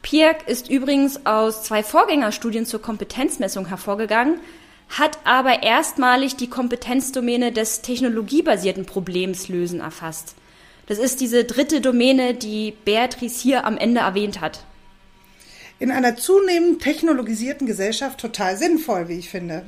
PIAC 0.00 0.48
ist 0.48 0.70
übrigens 0.70 1.26
aus 1.26 1.62
zwei 1.62 1.82
Vorgängerstudien 1.82 2.64
zur 2.64 2.80
Kompetenzmessung 2.80 3.66
hervorgegangen, 3.66 4.40
hat 4.88 5.18
aber 5.24 5.62
erstmalig 5.62 6.36
die 6.36 6.48
Kompetenzdomäne 6.48 7.52
des 7.52 7.82
technologiebasierten 7.82 8.86
Problemslösen 8.86 9.80
erfasst. 9.80 10.34
Das 10.86 10.98
ist 10.98 11.20
diese 11.20 11.44
dritte 11.44 11.82
Domäne, 11.82 12.32
die 12.32 12.74
Beatrice 12.86 13.40
hier 13.42 13.66
am 13.66 13.76
Ende 13.76 14.00
erwähnt 14.00 14.40
hat. 14.40 14.64
In 15.78 15.90
einer 15.90 16.16
zunehmend 16.16 16.80
technologisierten 16.80 17.66
Gesellschaft 17.66 18.18
total 18.18 18.56
sinnvoll, 18.56 19.08
wie 19.08 19.18
ich 19.18 19.28
finde. 19.28 19.66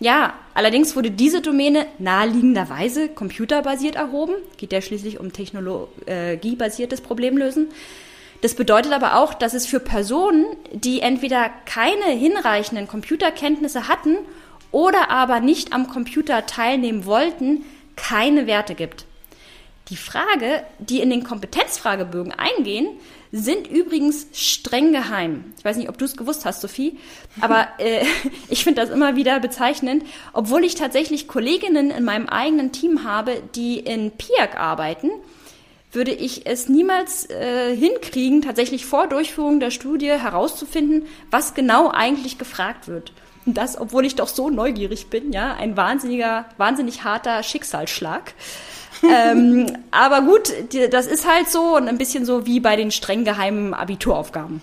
Ja, 0.00 0.34
allerdings 0.54 0.96
wurde 0.96 1.10
diese 1.10 1.40
Domäne 1.40 1.86
naheliegenderweise 1.98 3.08
computerbasiert 3.08 3.94
erhoben. 3.96 4.34
Geht 4.56 4.72
ja 4.72 4.82
schließlich 4.82 5.20
um 5.20 5.32
technologiebasiertes 5.32 7.00
Problemlösen. 7.00 7.68
Das 8.42 8.54
bedeutet 8.54 8.92
aber 8.92 9.16
auch, 9.16 9.32
dass 9.32 9.54
es 9.54 9.66
für 9.66 9.80
Personen, 9.80 10.44
die 10.72 11.00
entweder 11.00 11.48
keine 11.64 12.10
hinreichenden 12.10 12.88
Computerkenntnisse 12.88 13.88
hatten 13.88 14.18
oder 14.70 15.10
aber 15.10 15.40
nicht 15.40 15.72
am 15.72 15.88
Computer 15.88 16.44
teilnehmen 16.44 17.06
wollten, 17.06 17.64
keine 17.96 18.46
Werte 18.46 18.74
gibt. 18.74 19.06
Die 19.88 19.96
Frage, 19.96 20.64
die 20.78 21.00
in 21.00 21.10
den 21.10 21.24
Kompetenzfragebögen 21.24 22.32
eingehen, 22.32 22.88
sind 23.36 23.66
übrigens 23.66 24.28
streng 24.32 24.92
geheim. 24.92 25.52
Ich 25.58 25.64
weiß 25.64 25.76
nicht, 25.76 25.88
ob 25.88 25.98
du 25.98 26.04
es 26.04 26.16
gewusst 26.16 26.44
hast, 26.44 26.60
Sophie, 26.60 26.98
aber 27.40 27.66
äh, 27.78 28.04
ich 28.48 28.62
finde 28.62 28.80
das 28.80 28.90
immer 28.90 29.16
wieder 29.16 29.40
bezeichnend, 29.40 30.04
obwohl 30.32 30.62
ich 30.62 30.76
tatsächlich 30.76 31.26
Kolleginnen 31.26 31.90
in 31.90 32.04
meinem 32.04 32.28
eigenen 32.28 32.70
Team 32.70 33.02
habe, 33.02 33.42
die 33.56 33.80
in 33.80 34.12
PIAC 34.12 34.56
arbeiten, 34.56 35.10
würde 35.90 36.12
ich 36.12 36.46
es 36.46 36.68
niemals 36.68 37.28
äh, 37.28 37.74
hinkriegen, 37.76 38.40
tatsächlich 38.40 38.86
vor 38.86 39.08
Durchführung 39.08 39.58
der 39.58 39.72
Studie 39.72 40.10
herauszufinden, 40.10 41.06
was 41.32 41.54
genau 41.54 41.90
eigentlich 41.90 42.38
gefragt 42.38 42.86
wird. 42.86 43.12
Und 43.46 43.56
das, 43.56 43.78
obwohl 43.80 44.06
ich 44.06 44.14
doch 44.14 44.28
so 44.28 44.48
neugierig 44.48 45.08
bin, 45.08 45.32
ja, 45.32 45.54
ein 45.54 45.76
wahnsinniger, 45.76 46.46
wahnsinnig 46.56 47.02
harter 47.02 47.42
Schicksalsschlag 47.42 48.32
ähm, 49.02 49.66
aber 49.90 50.22
gut, 50.22 50.52
das 50.90 51.06
ist 51.06 51.26
halt 51.26 51.48
so 51.48 51.76
und 51.76 51.88
ein 51.88 51.98
bisschen 51.98 52.24
so 52.24 52.46
wie 52.46 52.60
bei 52.60 52.76
den 52.76 52.90
streng 52.90 53.24
geheimen 53.24 53.74
Abituraufgaben. 53.74 54.60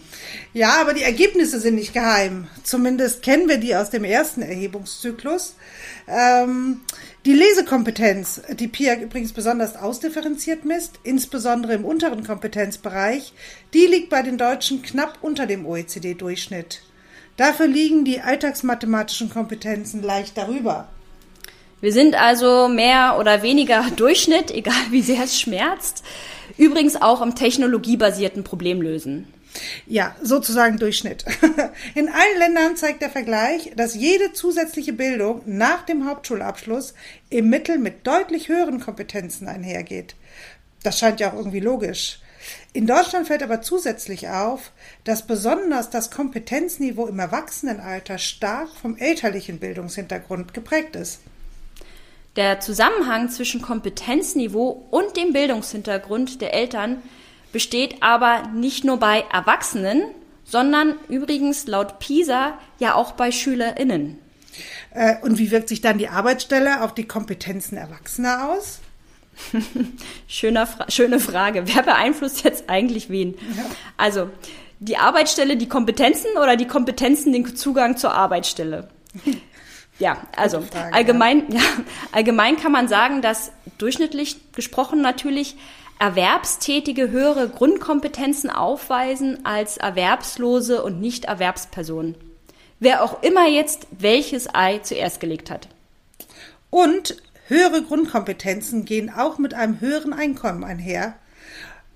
Ja, 0.54 0.82
aber 0.82 0.94
die 0.94 1.04
Ergebnisse 1.04 1.60
sind 1.60 1.76
nicht 1.76 1.94
geheim. 1.94 2.48
Zumindest 2.64 3.22
kennen 3.24 3.48
wir 3.48 3.58
die 3.58 3.76
aus 3.76 3.90
dem 3.90 4.04
ersten 4.04 4.42
Erhebungszyklus. 4.42 5.56
Ähm, 6.08 6.82
die 7.26 7.34
Lesekompetenz, 7.34 8.42
die 8.54 8.68
PIAC 8.68 9.02
übrigens 9.02 9.32
besonders 9.32 9.76
ausdifferenziert 9.76 10.66
misst, 10.66 11.00
insbesondere 11.04 11.74
im 11.74 11.86
unteren 11.86 12.26
Kompetenzbereich, 12.26 13.34
die 13.74 13.86
liegt 13.86 14.10
bei 14.10 14.22
den 14.24 14.38
Deutschen 14.38 14.82
knapp 14.82 15.20
unter 15.22 15.46
dem 15.46 15.66
OECD-Durchschnitt. 15.66 16.82
Dafür 17.38 17.68
liegen 17.68 18.06
die 18.06 18.22
alltagsmathematischen 18.22 19.30
Kompetenzen 19.30 20.02
leicht 20.02 20.38
darüber. 20.38 20.90
Wir 21.82 21.92
sind 21.92 22.14
also 22.14 22.68
mehr 22.68 23.18
oder 23.20 23.42
weniger 23.42 23.84
Durchschnitt, 23.96 24.52
egal 24.52 24.92
wie 24.92 25.02
sehr 25.02 25.24
es 25.24 25.40
schmerzt. 25.40 26.04
Übrigens 26.58 27.02
auch 27.02 27.22
im 27.22 27.34
technologiebasierten 27.34 28.44
Problemlösen. 28.44 29.28
Ja, 29.88 30.16
sozusagen 30.22 30.78
Durchschnitt. 30.78 31.26
In 31.96 32.08
allen 32.08 32.38
Ländern 32.38 32.78
zeigt 32.78 33.02
der 33.02 33.10
Vergleich, 33.10 33.72
dass 33.76 33.96
jede 33.96 34.32
zusätzliche 34.32 34.94
Bildung 34.94 35.42
nach 35.46 35.84
dem 35.84 36.08
Hauptschulabschluss 36.08 36.94
im 37.30 37.50
Mittel 37.50 37.78
mit 37.78 38.08
deutlich 38.08 38.48
höheren 38.48 38.80
Kompetenzen 38.80 39.48
einhergeht. 39.48 40.16
Das 40.84 41.00
scheint 41.00 41.20
ja 41.20 41.32
auch 41.32 41.38
irgendwie 41.38 41.60
logisch. 41.60 42.20
In 42.74 42.88
Deutschland 42.88 43.28
fällt 43.28 43.44
aber 43.44 43.62
zusätzlich 43.62 44.30
auf, 44.30 44.72
dass 45.04 45.28
besonders 45.28 45.90
das 45.90 46.12
Kompetenzniveau 46.12 47.08
im 47.08 47.20
Erwachsenenalter 47.20 48.18
stark 48.18 48.70
vom 48.70 48.98
elterlichen 48.98 49.60
Bildungshintergrund 49.60 50.54
geprägt 50.54 50.96
ist. 50.96 51.20
Der 52.36 52.62
Zusammenhang 52.62 53.30
zwischen 53.30 53.62
Kompetenzniveau 53.62 54.88
und 54.90 55.18
dem 55.18 55.34
Bildungshintergrund 55.34 56.40
der 56.40 56.54
Eltern 56.54 57.02
besteht 57.52 58.02
aber 58.02 58.48
nicht 58.54 58.86
nur 58.86 58.98
bei 58.98 59.26
Erwachsenen, 59.32 60.04
sondern 60.46 60.96
übrigens 61.10 61.68
laut 61.68 62.00
PISA 62.00 62.58
ja 62.80 62.96
auch 62.96 63.14
bei 63.14 63.32
Schülerinnen. 63.32 64.18
Äh, 64.94 65.16
und 65.22 65.38
wie 65.40 65.52
wirkt 65.52 65.70
sich 65.70 65.82
dann 65.82 65.98
die 65.98 66.08
Arbeitsstelle 66.08 66.84
auf 66.84 66.94
die 66.94 67.08
Kompetenzen 67.08 67.78
Erwachsener 67.78 68.50
aus? 68.50 68.80
Schöner 70.28 70.68
Fra 70.68 70.90
schöne 70.90 71.20
Frage. 71.20 71.64
Wer 71.66 71.84
beeinflusst 71.84 72.44
jetzt 72.44 72.70
eigentlich 72.70 73.10
wen? 73.10 73.34
Ja. 73.34 73.66
Also, 73.98 74.30
die 74.80 74.98
Arbeitsstelle 74.98 75.58
die 75.58 75.70
Kompetenzen 75.70 76.32
oder 76.42 76.58
die 76.58 76.68
Kompetenzen 76.68 77.34
den 77.34 77.56
Zugang 77.56 77.98
zur 77.98 78.14
Arbeitsstelle? 78.14 78.90
Ja, 80.02 80.18
also 80.36 80.62
Frage, 80.62 80.94
allgemein, 80.96 81.46
ja. 81.50 81.60
ja, 81.60 81.62
allgemein 82.12 82.58
kann 82.58 82.72
man 82.72 82.88
sagen, 82.88 83.22
dass 83.22 83.52
durchschnittlich 83.78 84.38
gesprochen 84.52 85.02
natürlich 85.02 85.56
Erwerbstätige 86.00 87.12
höhere 87.12 87.48
Grundkompetenzen 87.48 88.50
aufweisen 88.50 89.46
als 89.46 89.78
Erwerbslose 89.78 90.84
und 90.84 91.00
Nicht-Erwerbspersonen. 91.00 92.16
Wer 92.80 93.04
auch 93.04 93.22
immer 93.22 93.48
jetzt 93.48 93.86
welches 93.92 94.52
Ei 94.56 94.80
zuerst 94.80 95.20
gelegt 95.20 95.52
hat. 95.52 95.68
Und 96.72 97.18
höhere 97.46 97.84
Grundkompetenzen 97.84 98.86
gehen 98.86 99.12
auch 99.16 99.38
mit 99.38 99.54
einem 99.54 99.80
höheren 99.82 100.14
Einkommen 100.14 100.64
einher, 100.64 101.14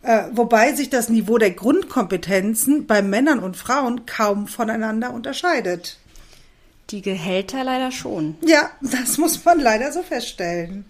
äh, 0.04 0.26
wobei 0.34 0.74
sich 0.74 0.92
das 0.92 1.10
Niveau 1.10 1.40
der 1.40 1.50
Grundkompetenzen 1.50 2.86
bei 2.86 3.02
Männern 3.02 3.40
und 3.40 3.58
Frauen 3.58 4.06
kaum 4.06 4.48
voneinander 4.48 5.12
unterscheidet. 5.12 5.98
Die 6.92 7.02
Gehälter 7.02 7.64
leider 7.64 7.92
schon. 7.92 8.36
Ja, 8.42 8.70
das 8.82 9.18
muss 9.18 9.44
man 9.44 9.60
leider 9.60 9.92
so 9.92 10.04
feststellen. 10.04 10.86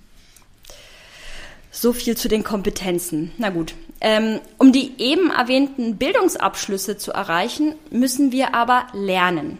So 1.72 1.94
viel 1.94 2.16
zu 2.18 2.28
den 2.28 2.44
Kompetenzen. 2.44 3.32
Na 3.38 3.50
gut. 3.50 3.76
Ähm, 4.02 4.40
um 4.58 4.72
die 4.72 4.94
eben 4.98 5.32
erwähnten 5.32 5.98
Bildungsabschlüsse 5.98 6.98
zu 6.98 7.12
erreichen, 7.12 7.76
müssen 7.92 8.32
wir 8.32 8.54
aber 8.54 8.88
lernen. 8.94 9.60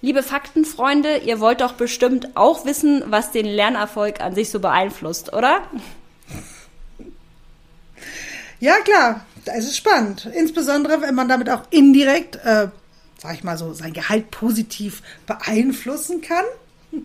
Liebe 0.00 0.22
Faktenfreunde, 0.22 1.18
ihr 1.18 1.40
wollt 1.40 1.60
doch 1.60 1.72
bestimmt 1.72 2.36
auch 2.36 2.66
wissen, 2.66 3.02
was 3.06 3.30
den 3.30 3.46
Lernerfolg 3.46 4.20
an 4.20 4.34
sich 4.34 4.50
so 4.50 4.60
beeinflusst, 4.60 5.32
oder? 5.32 5.62
Ja, 8.60 8.74
klar. 8.84 9.24
Es 9.46 9.64
ist 9.64 9.76
spannend. 9.76 10.26
Insbesondere, 10.34 11.02
wenn 11.02 11.14
man 11.14 11.28
damit 11.28 11.50
auch 11.50 11.62
indirekt, 11.70 12.36
äh, 12.44 12.68
sag 13.24 13.34
ich 13.34 13.42
mal 13.42 13.56
so, 13.56 13.72
sein 13.72 13.94
Gehalt 13.94 14.30
positiv 14.30 15.02
beeinflussen 15.26 16.20
kann. 16.20 16.44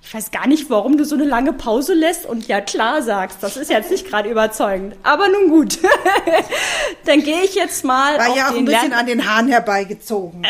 Ich 0.00 0.14
weiß 0.14 0.30
gar 0.30 0.46
nicht, 0.46 0.70
warum 0.70 0.96
du 0.96 1.04
so 1.04 1.16
eine 1.16 1.26
lange 1.26 1.52
Pause 1.52 1.92
lässt 1.92 2.24
und 2.24 2.48
ja 2.48 2.62
klar 2.62 3.02
sagst. 3.02 3.42
Das 3.42 3.58
ist 3.58 3.68
jetzt 3.68 3.90
nicht 3.90 4.06
gerade 4.06 4.30
überzeugend. 4.30 4.96
Aber 5.02 5.28
nun 5.28 5.50
gut. 5.50 5.80
Dann 7.04 7.22
gehe 7.22 7.42
ich 7.42 7.54
jetzt 7.54 7.84
mal. 7.84 8.16
War 8.16 8.34
ja 8.34 8.48
auch 8.48 8.56
ein 8.56 8.64
bisschen 8.64 8.90
Lern 8.90 8.92
an 8.94 9.04
den 9.04 9.28
Haaren 9.28 9.48
herbeigezogen. 9.48 10.46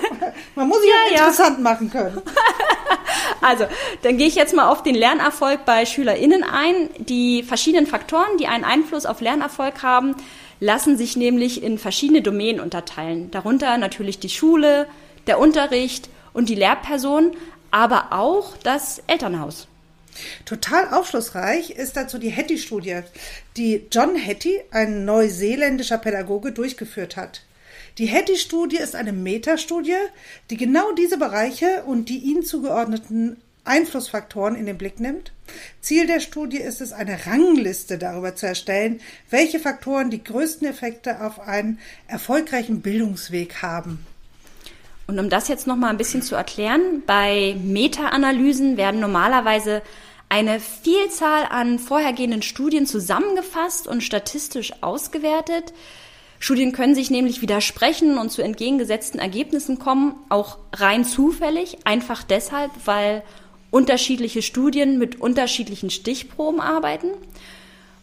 Man 0.56 0.66
muss 0.66 0.80
sich 0.80 0.90
ja, 0.90 1.14
ja 1.14 1.18
interessant 1.18 1.62
machen 1.62 1.88
können. 1.88 2.20
Also, 3.42 3.66
dann 4.02 4.16
gehe 4.16 4.26
ich 4.26 4.34
jetzt 4.34 4.54
mal 4.56 4.68
auf 4.68 4.82
den 4.82 4.96
Lernerfolg 4.96 5.64
bei 5.64 5.86
SchülerInnen 5.86 6.42
ein. 6.42 6.88
Die 6.98 7.44
verschiedenen 7.44 7.86
Faktoren, 7.86 8.38
die 8.40 8.48
einen 8.48 8.64
Einfluss 8.64 9.06
auf 9.06 9.20
Lernerfolg 9.20 9.84
haben, 9.84 10.16
lassen 10.60 10.96
sich 10.96 11.16
nämlich 11.16 11.62
in 11.62 11.78
verschiedene 11.78 12.22
Domänen 12.22 12.60
unterteilen. 12.60 13.30
Darunter 13.30 13.76
natürlich 13.78 14.18
die 14.18 14.28
Schule, 14.28 14.86
der 15.26 15.38
Unterricht 15.38 16.08
und 16.32 16.48
die 16.48 16.54
Lehrperson, 16.54 17.36
aber 17.70 18.12
auch 18.12 18.56
das 18.62 19.02
Elternhaus. 19.06 19.68
Total 20.44 20.94
aufschlussreich 20.94 21.70
ist 21.70 21.96
dazu 21.96 22.18
die 22.18 22.30
Hattie-Studie, 22.30 23.00
die 23.56 23.86
John 23.92 24.16
Hattie, 24.16 24.60
ein 24.70 25.04
neuseeländischer 25.04 25.98
Pädagoge, 25.98 26.52
durchgeführt 26.52 27.16
hat. 27.16 27.42
Die 27.98 28.10
Hattie-Studie 28.10 28.76
ist 28.76 28.94
eine 28.94 29.12
Metastudie, 29.12 29.96
die 30.50 30.56
genau 30.56 30.92
diese 30.92 31.18
Bereiche 31.18 31.84
und 31.86 32.08
die 32.08 32.18
ihnen 32.18 32.44
zugeordneten 32.44 33.36
Einflussfaktoren 33.66 34.54
in 34.54 34.66
den 34.66 34.78
Blick 34.78 35.00
nimmt. 35.00 35.32
Ziel 35.80 36.06
der 36.06 36.20
Studie 36.20 36.58
ist 36.58 36.80
es, 36.80 36.92
eine 36.92 37.26
Rangliste 37.26 37.98
darüber 37.98 38.34
zu 38.34 38.46
erstellen, 38.46 39.00
welche 39.30 39.60
Faktoren 39.60 40.10
die 40.10 40.22
größten 40.22 40.66
Effekte 40.66 41.24
auf 41.24 41.40
einen 41.40 41.78
erfolgreichen 42.08 42.80
Bildungsweg 42.80 43.62
haben. 43.62 44.04
Und 45.06 45.18
um 45.18 45.30
das 45.30 45.48
jetzt 45.48 45.66
noch 45.66 45.76
mal 45.76 45.90
ein 45.90 45.98
bisschen 45.98 46.22
zu 46.22 46.34
erklären, 46.34 47.02
bei 47.06 47.56
Meta-Analysen 47.62 48.76
werden 48.76 49.00
normalerweise 49.00 49.82
eine 50.28 50.58
Vielzahl 50.58 51.44
an 51.48 51.78
vorhergehenden 51.78 52.42
Studien 52.42 52.86
zusammengefasst 52.86 53.86
und 53.86 54.02
statistisch 54.02 54.72
ausgewertet. 54.82 55.72
Studien 56.38 56.72
können 56.72 56.94
sich 56.94 57.10
nämlich 57.10 57.40
widersprechen 57.40 58.18
und 58.18 58.30
zu 58.30 58.42
entgegengesetzten 58.42 59.20
Ergebnissen 59.20 59.78
kommen, 59.78 60.16
auch 60.28 60.58
rein 60.72 61.04
zufällig, 61.04 61.78
einfach 61.84 62.24
deshalb, 62.24 62.70
weil 62.84 63.22
unterschiedliche 63.76 64.40
Studien 64.40 64.98
mit 64.98 65.20
unterschiedlichen 65.20 65.90
Stichproben 65.90 66.60
arbeiten. 66.62 67.08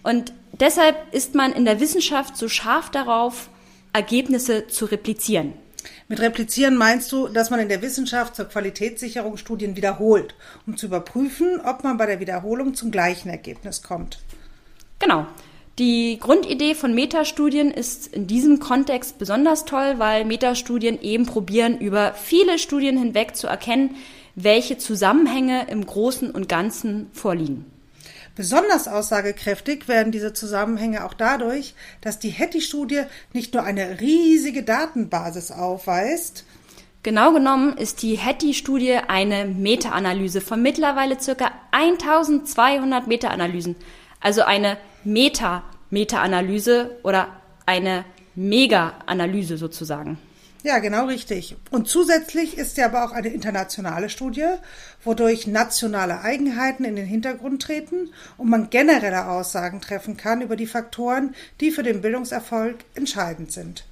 Und 0.04 0.32
deshalb 0.52 0.96
ist 1.12 1.34
man 1.34 1.52
in 1.52 1.66
der 1.66 1.80
Wissenschaft 1.80 2.38
so 2.38 2.48
scharf 2.48 2.92
darauf, 2.92 3.50
Ergebnisse 3.92 4.68
zu 4.68 4.86
replizieren. 4.86 5.54
Mit 6.08 6.20
replizieren 6.20 6.78
meinst 6.78 7.12
du, 7.12 7.28
dass 7.28 7.50
man 7.50 7.60
in 7.60 7.70
der 7.70 7.82
Wissenschaft 7.82 8.36
zur 8.36 8.46
Qualitätssicherung 8.46 9.38
Studien 9.38 9.76
wiederholt, 9.76 10.36
um 10.68 10.78
zu 10.78 10.86
überprüfen, 10.86 11.60
ob 11.66 11.84
man 11.84 11.98
bei 11.98 12.06
der 12.06 12.20
Wiederholung 12.20 12.76
zum 12.76 12.92
gleichen 12.92 13.30
Ergebnis 13.30 13.82
kommt. 13.82 14.20
Genau. 15.00 15.26
Die 15.80 16.20
Grundidee 16.20 16.76
von 16.76 16.94
Metastudien 16.94 17.72
ist 17.72 18.14
in 18.14 18.28
diesem 18.28 18.60
Kontext 18.60 19.18
besonders 19.18 19.66
toll, 19.66 19.96
weil 19.98 20.24
Metastudien 20.24 21.02
eben 21.02 21.26
probieren, 21.26 21.80
über 21.80 22.14
viele 22.14 22.60
Studien 22.60 22.96
hinweg 22.96 23.36
zu 23.36 23.48
erkennen, 23.48 23.96
welche 24.36 24.78
Zusammenhänge 24.78 25.68
im 25.70 25.86
Großen 25.86 26.32
und 26.32 26.50
Ganzen 26.50 27.10
vorliegen. 27.14 27.66
Besonders 28.36 28.88
aussagekräftig 28.88 29.88
werden 29.88 30.12
diese 30.12 30.34
Zusammenhänge 30.34 31.06
auch 31.06 31.14
dadurch, 31.14 31.76
dass 32.02 32.18
die 32.18 32.32
Hattie-Studie 32.32 33.04
nicht 33.32 33.54
nur 33.54 33.64
eine 33.64 34.00
riesige 34.00 34.64
Datenbasis 34.64 35.52
aufweist, 35.52 36.46
Genau 37.04 37.34
genommen 37.34 37.76
ist 37.76 38.02
die 38.02 38.18
Hattie-Studie 38.18 39.00
eine 39.10 39.44
Meta-Analyse 39.44 40.40
von 40.40 40.62
mittlerweile 40.62 41.20
circa 41.20 41.52
1200 41.72 43.08
Meta-Analysen. 43.08 43.76
Also 44.22 44.44
eine 44.44 44.78
Meta-Meta-Analyse 45.04 46.92
oder 47.04 47.28
eine 47.66 48.06
Mega-Analyse 48.36 49.58
sozusagen. 49.58 50.18
Ja, 50.64 50.80
genau 50.80 51.08
richtig. 51.08 51.58
Und 51.72 51.90
zusätzlich 51.90 52.58
ist 52.58 52.78
ja 52.78 52.86
aber 52.86 53.04
auch 53.04 53.12
eine 53.12 53.28
internationale 53.28 54.10
Studie, 54.10 54.48
wodurch 55.04 55.46
nationale 55.46 56.22
Eigenheiten 56.22 56.86
in 56.86 56.96
den 56.96 57.06
Hintergrund 57.06 57.62
treten 57.62 58.12
und 58.38 58.50
man 58.50 58.70
generelle 58.70 59.28
Aussagen 59.28 59.82
treffen 59.82 60.16
kann 60.16 60.42
über 60.42 60.56
die 60.56 60.66
Faktoren, 60.66 61.36
die 61.60 61.72
für 61.72 61.84
den 61.84 62.02
Bildungserfolg 62.02 62.78
entscheidend 62.96 63.52
sind. 63.52 63.84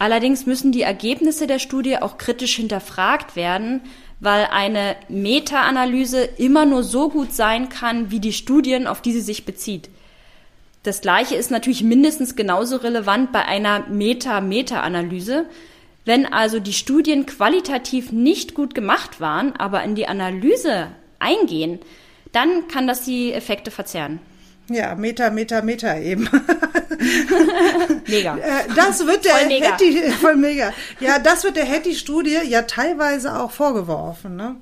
Allerdings 0.00 0.46
müssen 0.46 0.72
die 0.72 0.82
Ergebnisse 0.82 1.46
der 1.46 1.60
Studie 1.60 1.98
auch 1.98 2.18
kritisch 2.18 2.56
hinterfragt 2.56 3.36
werden, 3.36 3.80
weil 4.18 4.48
eine 4.50 4.96
Meta-Analyse 5.08 6.22
immer 6.38 6.66
nur 6.66 6.82
so 6.82 7.08
gut 7.08 7.32
sein 7.32 7.68
kann, 7.68 8.10
wie 8.10 8.18
die 8.20 8.32
Studien, 8.32 8.88
auf 8.88 9.00
die 9.00 9.12
sie 9.12 9.20
sich 9.20 9.44
bezieht. 9.44 9.90
Das 10.88 11.02
Gleiche 11.02 11.34
ist 11.34 11.50
natürlich 11.50 11.84
mindestens 11.84 12.34
genauso 12.34 12.76
relevant 12.76 13.30
bei 13.30 13.44
einer 13.44 13.80
Meta-Meta-Analyse. 13.90 15.44
Wenn 16.06 16.24
also 16.24 16.60
die 16.60 16.72
Studien 16.72 17.26
qualitativ 17.26 18.10
nicht 18.10 18.54
gut 18.54 18.74
gemacht 18.74 19.20
waren, 19.20 19.54
aber 19.54 19.82
in 19.82 19.96
die 19.96 20.06
Analyse 20.06 20.86
eingehen, 21.18 21.78
dann 22.32 22.68
kann 22.68 22.86
das 22.86 23.02
die 23.02 23.34
Effekte 23.34 23.70
verzerren. 23.70 24.18
Ja, 24.70 24.94
Meta, 24.94 25.28
Meta, 25.28 25.60
Meta 25.60 25.98
eben. 25.98 26.26
mega. 28.06 28.38
Äh, 28.38 28.64
das 28.74 29.06
wird 29.06 29.26
der 29.26 29.34
voll 29.34 29.46
mega. 29.46 29.72
Hattie, 29.72 30.10
voll 30.12 30.36
mega. 30.36 30.72
Ja, 31.00 31.18
das 31.18 31.44
wird 31.44 31.56
der 31.56 31.68
Hattie-Studie 31.68 32.38
ja 32.48 32.62
teilweise 32.62 33.38
auch 33.38 33.50
vorgeworfen. 33.50 34.36
Ne? 34.36 34.56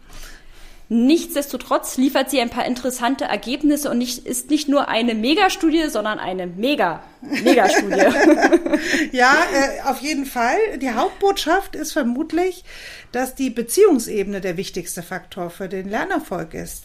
Nichtsdestotrotz 0.88 1.96
liefert 1.96 2.30
sie 2.30 2.40
ein 2.40 2.50
paar 2.50 2.64
interessante 2.64 3.24
Ergebnisse 3.24 3.90
und 3.90 3.98
nicht, 3.98 4.24
ist 4.24 4.50
nicht 4.50 4.68
nur 4.68 4.86
eine 4.88 5.16
Megastudie, 5.16 5.88
sondern 5.88 6.20
eine 6.20 6.46
Mega, 6.46 7.02
Megastudie. 7.22 7.96
ja, 9.12 9.34
äh, 9.52 9.82
auf 9.82 9.98
jeden 9.98 10.26
Fall. 10.26 10.56
Die 10.80 10.92
Hauptbotschaft 10.92 11.74
ist 11.74 11.92
vermutlich, 11.92 12.62
dass 13.10 13.34
die 13.34 13.50
Beziehungsebene 13.50 14.40
der 14.40 14.56
wichtigste 14.56 15.02
Faktor 15.02 15.50
für 15.50 15.68
den 15.68 15.88
Lernerfolg 15.88 16.54
ist. 16.54 16.84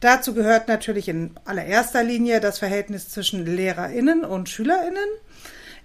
Dazu 0.00 0.34
gehört 0.34 0.68
natürlich 0.68 1.08
in 1.08 1.30
allererster 1.46 2.04
Linie 2.04 2.40
das 2.40 2.58
Verhältnis 2.58 3.08
zwischen 3.08 3.46
LehrerInnen 3.46 4.26
und 4.26 4.50
SchülerInnen. 4.50 5.08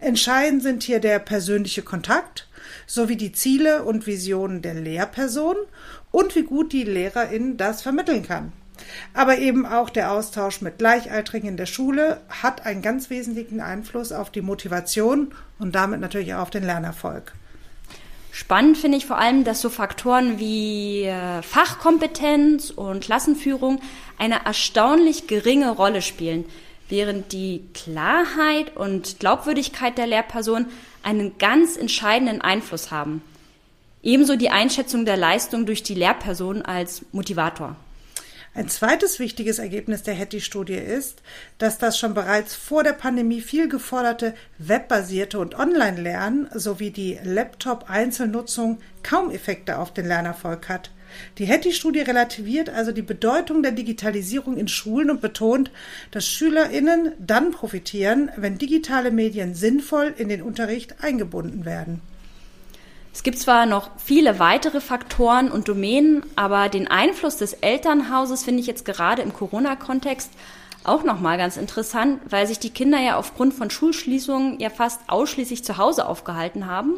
Entscheidend 0.01 0.63
sind 0.63 0.83
hier 0.83 0.99
der 0.99 1.19
persönliche 1.19 1.81
Kontakt 1.81 2.49
sowie 2.87 3.15
die 3.15 3.31
Ziele 3.31 3.83
und 3.83 4.07
Visionen 4.07 4.61
der 4.61 4.73
Lehrperson 4.73 5.55
und 6.13 6.35
wie 6.35 6.43
gut 6.43 6.71
die 6.71 6.83
Lehrerin 6.83 7.57
das 7.57 7.81
vermitteln 7.81 8.23
kann. 8.23 8.53
Aber 9.13 9.39
eben 9.39 9.65
auch 9.65 9.89
der 9.89 10.11
Austausch 10.11 10.61
mit 10.61 10.77
Gleichaltrigen 10.77 11.49
in 11.49 11.57
der 11.57 11.65
Schule 11.65 12.21
hat 12.29 12.65
einen 12.65 12.81
ganz 12.81 13.09
wesentlichen 13.09 13.59
Einfluss 13.59 14.11
auf 14.11 14.29
die 14.29 14.41
Motivation 14.41 15.33
und 15.59 15.73
damit 15.73 15.99
natürlich 15.99 16.33
auch 16.35 16.43
auf 16.43 16.49
den 16.51 16.63
Lernerfolg. 16.63 17.33
Spannend 18.31 18.77
finde 18.77 18.97
ich 18.97 19.05
vor 19.05 19.17
allem, 19.17 19.43
dass 19.43 19.61
so 19.61 19.69
Faktoren 19.69 20.39
wie 20.39 21.03
äh, 21.03 21.41
Fachkompetenz 21.41 22.69
und 22.69 23.03
Klassenführung 23.03 23.79
eine 24.17 24.45
erstaunlich 24.45 25.27
geringe 25.27 25.71
Rolle 25.71 26.01
spielen, 26.01 26.45
während 26.89 27.31
die 27.31 27.63
Klarheit 27.73 28.75
und 28.75 29.19
Glaubwürdigkeit 29.19 29.97
der 29.97 30.07
Lehrperson 30.07 30.67
einen 31.03 31.37
ganz 31.37 31.75
entscheidenden 31.75 32.41
Einfluss 32.41 32.91
haben. 32.91 33.21
Ebenso 34.03 34.35
die 34.35 34.49
Einschätzung 34.49 35.05
der 35.05 35.15
Leistung 35.15 35.65
durch 35.65 35.81
die 35.81 35.93
Lehrperson 35.95 36.61
als 36.61 37.05
Motivator. 37.13 37.77
Ein 38.53 38.67
zweites 38.67 39.17
wichtiges 39.17 39.59
Ergebnis 39.59 40.03
der 40.03 40.13
Hattie-Studie 40.13 40.75
ist, 40.75 41.23
dass 41.57 41.77
das 41.77 41.97
schon 41.97 42.13
bereits 42.13 42.53
vor 42.53 42.83
der 42.83 42.91
Pandemie 42.91 43.39
viel 43.39 43.69
geforderte 43.69 44.35
webbasierte 44.57 45.39
und 45.39 45.57
Online-Lernen 45.57 46.49
sowie 46.53 46.91
die 46.91 47.17
Laptop-Einzelnutzung 47.23 48.79
kaum 49.03 49.31
Effekte 49.31 49.79
auf 49.79 49.93
den 49.93 50.05
Lernerfolg 50.05 50.67
hat. 50.67 50.91
Die 51.37 51.47
Hattie-Studie 51.47 52.01
relativiert 52.01 52.69
also 52.69 52.91
die 52.91 53.01
Bedeutung 53.03 53.63
der 53.63 53.71
Digitalisierung 53.71 54.57
in 54.57 54.67
Schulen 54.67 55.11
und 55.11 55.21
betont, 55.21 55.71
dass 56.11 56.27
SchülerInnen 56.27 57.13
dann 57.19 57.51
profitieren, 57.51 58.31
wenn 58.35 58.57
digitale 58.57 59.11
Medien 59.11 59.55
sinnvoll 59.55 60.13
in 60.17 60.27
den 60.27 60.41
Unterricht 60.41 61.01
eingebunden 61.01 61.63
werden. 61.63 62.01
Es 63.13 63.21
gibt 63.21 63.37
zwar 63.37 63.67
noch 63.67 63.91
viele 63.97 64.39
weitere 64.39 64.81
Faktoren 64.81 65.51
und 65.51 65.67
Domänen, 65.67 66.25
aber 66.35 66.67
den 66.67 66.87
Einfluss 66.87 67.37
des 67.37 67.53
Elternhauses 67.53 68.43
finde 68.43 68.61
ich 68.61 68.67
jetzt 68.67 68.85
gerade 68.85 69.21
im 69.21 69.33
Corona-Kontext 69.33 70.31
auch 70.83 71.03
nochmal 71.03 71.37
ganz 71.37 71.55
interessant, 71.55 72.19
weil 72.27 72.47
sich 72.47 72.57
die 72.57 72.71
Kinder 72.71 72.99
ja 72.99 73.17
aufgrund 73.17 73.53
von 73.53 73.69
Schulschließungen 73.69 74.59
ja 74.59 74.71
fast 74.71 75.01
ausschließlich 75.07 75.63
zu 75.63 75.77
Hause 75.77 76.07
aufgehalten 76.07 76.65
haben 76.65 76.95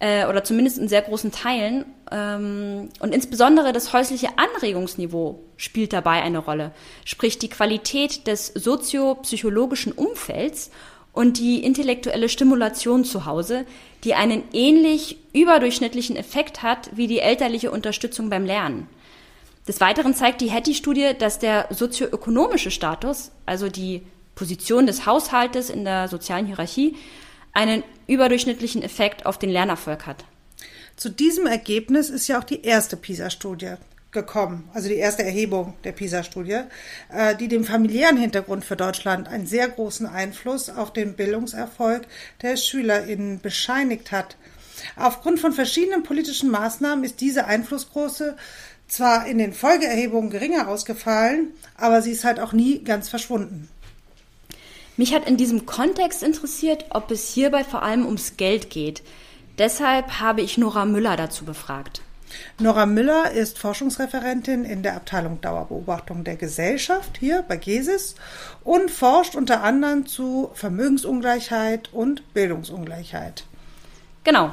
äh, 0.00 0.26
oder 0.26 0.42
zumindest 0.42 0.78
in 0.78 0.88
sehr 0.88 1.02
großen 1.02 1.30
Teilen. 1.30 1.84
Ähm, 2.10 2.88
und 2.98 3.14
insbesondere 3.14 3.72
das 3.72 3.92
häusliche 3.92 4.28
Anregungsniveau 4.38 5.44
spielt 5.56 5.92
dabei 5.92 6.22
eine 6.22 6.38
Rolle, 6.38 6.72
sprich 7.04 7.38
die 7.38 7.50
Qualität 7.50 8.26
des 8.26 8.46
soziopsychologischen 8.48 9.92
Umfelds 9.92 10.70
und 11.12 11.38
die 11.38 11.62
intellektuelle 11.62 12.28
Stimulation 12.28 13.04
zu 13.04 13.26
Hause, 13.26 13.66
die 14.04 14.14
einen 14.14 14.44
ähnlich 14.52 15.18
überdurchschnittlichen 15.32 16.16
Effekt 16.16 16.62
hat 16.62 16.90
wie 16.94 17.06
die 17.06 17.18
elterliche 17.18 17.70
Unterstützung 17.70 18.30
beim 18.30 18.44
Lernen. 18.44 18.88
Des 19.66 19.80
Weiteren 19.80 20.14
zeigt 20.14 20.40
die 20.40 20.50
Hattie-Studie, 20.50 21.12
dass 21.18 21.38
der 21.38 21.68
sozioökonomische 21.70 22.70
Status, 22.70 23.30
also 23.46 23.68
die 23.68 24.02
Position 24.34 24.86
des 24.86 25.06
Haushaltes 25.06 25.68
in 25.70 25.84
der 25.84 26.08
sozialen 26.08 26.46
Hierarchie, 26.46 26.96
einen 27.52 27.82
überdurchschnittlichen 28.06 28.82
Effekt 28.82 29.26
auf 29.26 29.38
den 29.38 29.50
Lernerfolg 29.50 30.06
hat. 30.06 30.24
Zu 30.96 31.10
diesem 31.10 31.46
Ergebnis 31.46 32.10
ist 32.10 32.28
ja 32.28 32.38
auch 32.38 32.44
die 32.44 32.62
erste 32.62 32.96
PISA-Studie 32.96 33.74
gekommen, 34.12 34.68
also 34.74 34.88
die 34.88 34.96
erste 34.96 35.22
Erhebung 35.22 35.74
der 35.84 35.92
PISA-Studie, 35.92 36.62
äh, 37.12 37.36
die 37.36 37.48
dem 37.48 37.64
familiären 37.64 38.16
Hintergrund 38.16 38.64
für 38.64 38.76
Deutschland 38.76 39.28
einen 39.28 39.46
sehr 39.46 39.68
großen 39.68 40.06
Einfluss 40.06 40.68
auf 40.68 40.92
den 40.92 41.14
Bildungserfolg 41.14 42.06
der 42.42 42.56
SchülerInnen 42.56 43.40
bescheinigt 43.40 44.10
hat. 44.10 44.36
Aufgrund 44.96 45.40
von 45.40 45.52
verschiedenen 45.52 46.02
politischen 46.02 46.50
Maßnahmen 46.50 47.04
ist 47.04 47.20
diese 47.20 47.44
Einflussgroße 47.44 48.36
zwar 48.88 49.26
in 49.26 49.38
den 49.38 49.52
Folgeerhebungen 49.52 50.30
geringer 50.30 50.68
ausgefallen, 50.68 51.52
aber 51.76 52.02
sie 52.02 52.10
ist 52.10 52.24
halt 52.24 52.40
auch 52.40 52.52
nie 52.52 52.82
ganz 52.82 53.08
verschwunden. 53.08 53.68
Mich 54.96 55.14
hat 55.14 55.28
in 55.28 55.36
diesem 55.36 55.64
Kontext 55.64 56.22
interessiert, 56.22 56.86
ob 56.90 57.10
es 57.10 57.32
hierbei 57.32 57.64
vor 57.64 57.82
allem 57.82 58.04
ums 58.04 58.36
Geld 58.36 58.70
geht. 58.70 59.02
Deshalb 59.58 60.20
habe 60.20 60.42
ich 60.42 60.58
Nora 60.58 60.84
Müller 60.84 61.16
dazu 61.16 61.44
befragt. 61.44 62.02
Nora 62.58 62.86
Müller 62.86 63.30
ist 63.30 63.58
Forschungsreferentin 63.58 64.64
in 64.64 64.82
der 64.82 64.96
Abteilung 64.96 65.40
Dauerbeobachtung 65.40 66.24
der 66.24 66.36
Gesellschaft 66.36 67.18
hier 67.18 67.42
bei 67.46 67.56
GESIS 67.56 68.14
und 68.64 68.90
forscht 68.90 69.34
unter 69.34 69.62
anderem 69.62 70.06
zu 70.06 70.50
Vermögensungleichheit 70.54 71.92
und 71.92 72.32
Bildungsungleichheit. 72.34 73.44
Genau. 74.24 74.50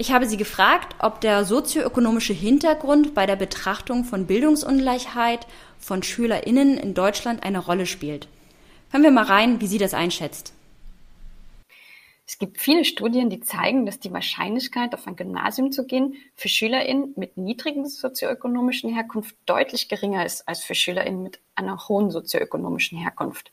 Ich 0.00 0.12
habe 0.12 0.26
sie 0.26 0.36
gefragt, 0.36 0.94
ob 1.00 1.20
der 1.20 1.44
sozioökonomische 1.44 2.32
Hintergrund 2.32 3.14
bei 3.14 3.26
der 3.26 3.34
Betrachtung 3.34 4.04
von 4.04 4.26
Bildungsungleichheit 4.26 5.48
von 5.80 6.04
SchülerInnen 6.04 6.78
in 6.78 6.94
Deutschland 6.94 7.42
eine 7.42 7.58
Rolle 7.58 7.84
spielt. 7.84 8.28
Hören 8.90 9.02
wir 9.02 9.10
mal 9.10 9.24
rein, 9.24 9.60
wie 9.60 9.66
sie 9.66 9.78
das 9.78 9.94
einschätzt. 9.94 10.52
Es 12.38 12.46
gibt 12.46 12.60
viele 12.60 12.84
Studien, 12.84 13.30
die 13.30 13.40
zeigen, 13.40 13.84
dass 13.84 13.98
die 13.98 14.12
Wahrscheinlichkeit, 14.12 14.94
auf 14.94 15.08
ein 15.08 15.16
Gymnasium 15.16 15.72
zu 15.72 15.84
gehen, 15.84 16.14
für 16.36 16.48
SchülerInnen 16.48 17.14
mit 17.16 17.36
niedrigen 17.36 17.84
sozioökonomischen 17.88 18.94
Herkunft 18.94 19.34
deutlich 19.44 19.88
geringer 19.88 20.24
ist 20.24 20.46
als 20.46 20.62
für 20.62 20.76
SchülerInnen 20.76 21.24
mit 21.24 21.40
einer 21.56 21.88
hohen 21.88 22.12
sozioökonomischen 22.12 22.96
Herkunft. 22.96 23.50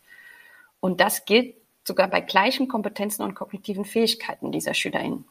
Und 0.82 1.02
das 1.02 1.26
gilt 1.26 1.56
sogar 1.84 2.08
bei 2.08 2.21
gleichen 2.21 2.67
Kompetenzen 2.67 3.24
und 3.24 3.34
kognitiven 3.34 3.86
Fähigkeiten 3.86 4.52
dieser 4.52 4.76
SchülerInnen. 4.76 5.26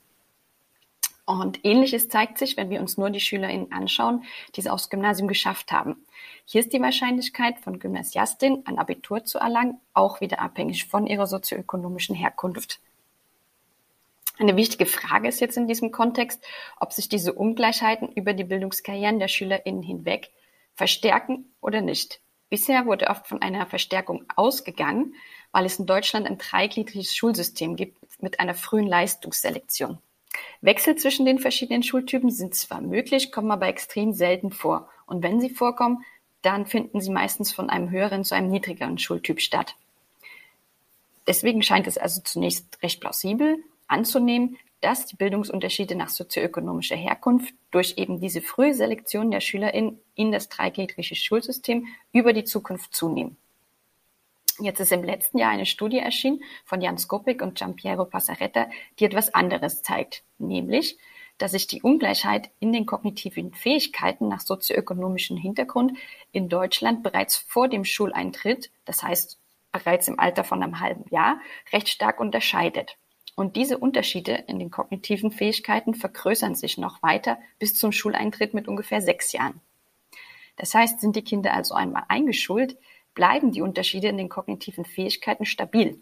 Und 1.24 1.64
ähnliches 1.64 2.08
zeigt 2.08 2.38
sich, 2.38 2.56
wenn 2.56 2.70
wir 2.70 2.80
uns 2.80 2.98
nur 2.98 3.10
die 3.10 3.20
SchülerInnen 3.20 3.70
anschauen, 3.70 4.24
die 4.56 4.62
es 4.62 4.66
aufs 4.66 4.90
Gymnasium 4.90 5.28
geschafft 5.28 5.70
haben. 5.70 6.04
Hier 6.44 6.60
ist 6.60 6.72
die 6.72 6.82
Wahrscheinlichkeit 6.82 7.60
von 7.60 7.78
Gymnasiastin 7.78 8.64
ein 8.64 8.80
Abitur 8.80 9.22
zu 9.22 9.38
erlangen 9.38 9.78
auch 9.92 10.20
wieder 10.20 10.40
abhängig 10.40 10.88
von 10.88 11.06
ihrer 11.06 11.28
sozioökonomischen 11.28 12.16
Herkunft. 12.16 12.80
Eine 14.38 14.56
wichtige 14.56 14.86
Frage 14.86 15.28
ist 15.28 15.40
jetzt 15.40 15.56
in 15.56 15.68
diesem 15.68 15.92
Kontext, 15.92 16.44
ob 16.80 16.92
sich 16.92 17.08
diese 17.08 17.32
Ungleichheiten 17.32 18.10
über 18.12 18.32
die 18.32 18.44
Bildungskarrieren 18.44 19.18
der 19.18 19.28
SchülerInnen 19.28 19.82
hinweg 19.82 20.30
verstärken 20.74 21.54
oder 21.60 21.80
nicht. 21.80 22.20
Bisher 22.50 22.86
wurde 22.86 23.08
oft 23.08 23.26
von 23.26 23.42
einer 23.42 23.66
Verstärkung 23.66 24.24
ausgegangen, 24.34 25.14
weil 25.52 25.66
es 25.66 25.78
in 25.78 25.86
Deutschland 25.86 26.26
ein 26.26 26.38
dreigliedriges 26.38 27.14
Schulsystem 27.14 27.76
gibt 27.76 27.96
mit 28.20 28.40
einer 28.40 28.54
frühen 28.54 28.88
Leistungsselektion. 28.88 29.98
Wechsel 30.60 30.96
zwischen 30.96 31.26
den 31.26 31.38
verschiedenen 31.38 31.84
Schultypen 31.84 32.30
sind 32.30 32.56
zwar 32.56 32.80
möglich, 32.80 33.30
kommen 33.30 33.52
aber 33.52 33.68
extrem 33.68 34.12
selten 34.12 34.50
vor. 34.50 34.88
Und 35.06 35.22
wenn 35.22 35.40
sie 35.40 35.50
vorkommen, 35.50 36.04
dann 36.42 36.66
finden 36.66 37.00
sie 37.00 37.10
meistens 37.10 37.52
von 37.52 37.70
einem 37.70 37.90
höheren 37.90 38.24
zu 38.24 38.34
einem 38.34 38.50
niedrigeren 38.50 38.98
Schultyp 38.98 39.40
statt. 39.40 39.76
Deswegen 41.26 41.62
scheint 41.62 41.86
es 41.86 41.96
also 41.96 42.20
zunächst 42.22 42.82
recht 42.82 43.00
plausibel, 43.00 43.62
anzunehmen, 43.94 44.58
dass 44.80 45.06
die 45.06 45.16
Bildungsunterschiede 45.16 45.94
nach 45.94 46.10
sozioökonomischer 46.10 46.96
Herkunft 46.96 47.54
durch 47.70 47.94
eben 47.96 48.20
diese 48.20 48.42
frühe 48.42 48.74
Selektion 48.74 49.30
der 49.30 49.40
SchülerInnen 49.40 49.98
in 50.14 50.30
das 50.30 50.50
dreigliedrige 50.50 51.14
Schulsystem 51.14 51.86
über 52.12 52.34
die 52.34 52.44
Zukunft 52.44 52.94
zunehmen. 52.94 53.38
Jetzt 54.60 54.80
ist 54.80 54.92
im 54.92 55.02
letzten 55.02 55.38
Jahr 55.38 55.50
eine 55.50 55.66
Studie 55.66 55.98
erschienen 55.98 56.42
von 56.64 56.80
Jan 56.80 56.98
Skopik 56.98 57.40
und 57.40 57.56
Giampiero 57.56 58.04
Passaretta, 58.04 58.68
die 58.98 59.06
etwas 59.06 59.32
anderes 59.32 59.82
zeigt, 59.82 60.22
nämlich, 60.38 60.98
dass 61.38 61.52
sich 61.52 61.66
die 61.66 61.82
Ungleichheit 61.82 62.50
in 62.60 62.72
den 62.72 62.86
kognitiven 62.86 63.52
Fähigkeiten 63.52 64.28
nach 64.28 64.40
sozioökonomischem 64.40 65.36
Hintergrund 65.36 65.98
in 66.30 66.48
Deutschland 66.48 67.02
bereits 67.02 67.36
vor 67.36 67.68
dem 67.68 67.84
Schuleintritt, 67.84 68.70
das 68.84 69.02
heißt 69.02 69.40
bereits 69.72 70.06
im 70.06 70.20
Alter 70.20 70.44
von 70.44 70.62
einem 70.62 70.78
halben 70.78 71.04
Jahr, 71.10 71.40
recht 71.72 71.88
stark 71.88 72.20
unterscheidet. 72.20 72.96
Und 73.36 73.56
diese 73.56 73.78
Unterschiede 73.78 74.44
in 74.46 74.58
den 74.58 74.70
kognitiven 74.70 75.32
Fähigkeiten 75.32 75.94
vergrößern 75.94 76.54
sich 76.54 76.78
noch 76.78 77.02
weiter 77.02 77.38
bis 77.58 77.74
zum 77.74 77.90
Schuleintritt 77.90 78.54
mit 78.54 78.68
ungefähr 78.68 79.00
sechs 79.00 79.32
Jahren. 79.32 79.60
Das 80.56 80.74
heißt, 80.74 81.00
sind 81.00 81.16
die 81.16 81.24
Kinder 81.24 81.52
also 81.52 81.74
einmal 81.74 82.04
eingeschult, 82.08 82.76
bleiben 83.14 83.50
die 83.50 83.62
Unterschiede 83.62 84.08
in 84.08 84.16
den 84.16 84.28
kognitiven 84.28 84.84
Fähigkeiten 84.84 85.46
stabil. 85.46 85.98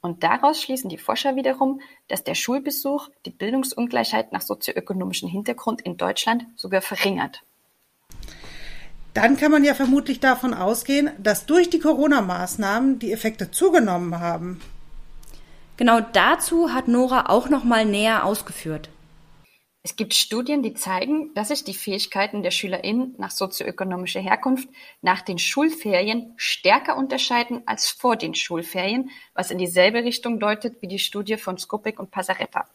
Und 0.00 0.22
daraus 0.22 0.62
schließen 0.62 0.88
die 0.88 0.98
Forscher 0.98 1.34
wiederum, 1.36 1.80
dass 2.06 2.22
der 2.22 2.34
Schulbesuch 2.34 3.08
die 3.26 3.30
Bildungsungleichheit 3.30 4.32
nach 4.32 4.42
sozioökonomischem 4.42 5.28
Hintergrund 5.28 5.80
in 5.82 5.96
Deutschland 5.96 6.46
sogar 6.56 6.80
verringert. 6.80 7.42
dann 9.14 9.36
kann 9.36 9.50
man 9.50 9.64
ja 9.64 9.74
vermutlich 9.74 10.20
davon 10.20 10.54
ausgehen, 10.54 11.10
dass 11.18 11.44
durch 11.44 11.70
die 11.70 11.80
Corona-Maßnahmen 11.80 13.00
die 13.00 13.12
Effekte 13.12 13.50
zugenommen 13.50 14.20
haben. 14.20 14.60
Genau 15.78 16.00
dazu 16.00 16.74
hat 16.74 16.88
Nora 16.88 17.30
auch 17.30 17.48
noch 17.48 17.62
mal 17.62 17.84
näher 17.84 18.24
ausgeführt. 18.24 18.90
Es 19.84 19.94
gibt 19.94 20.12
Studien, 20.12 20.60
die 20.64 20.74
zeigen, 20.74 21.32
dass 21.34 21.48
sich 21.48 21.62
die 21.62 21.72
Fähigkeiten 21.72 22.42
der 22.42 22.50
SchülerInnen 22.50 23.14
nach 23.16 23.30
sozioökonomischer 23.30 24.20
Herkunft 24.20 24.68
nach 25.02 25.22
den 25.22 25.38
Schulferien 25.38 26.34
stärker 26.36 26.96
unterscheiden 26.96 27.62
als 27.64 27.88
vor 27.88 28.16
den 28.16 28.34
Schulferien, 28.34 29.10
was 29.34 29.52
in 29.52 29.58
dieselbe 29.58 30.02
Richtung 30.02 30.40
deutet 30.40 30.82
wie 30.82 30.88
die 30.88 30.98
Studie 30.98 31.36
von 31.36 31.58
Skopik 31.58 32.00
und 32.00 32.10
Pasaretta. 32.10 32.68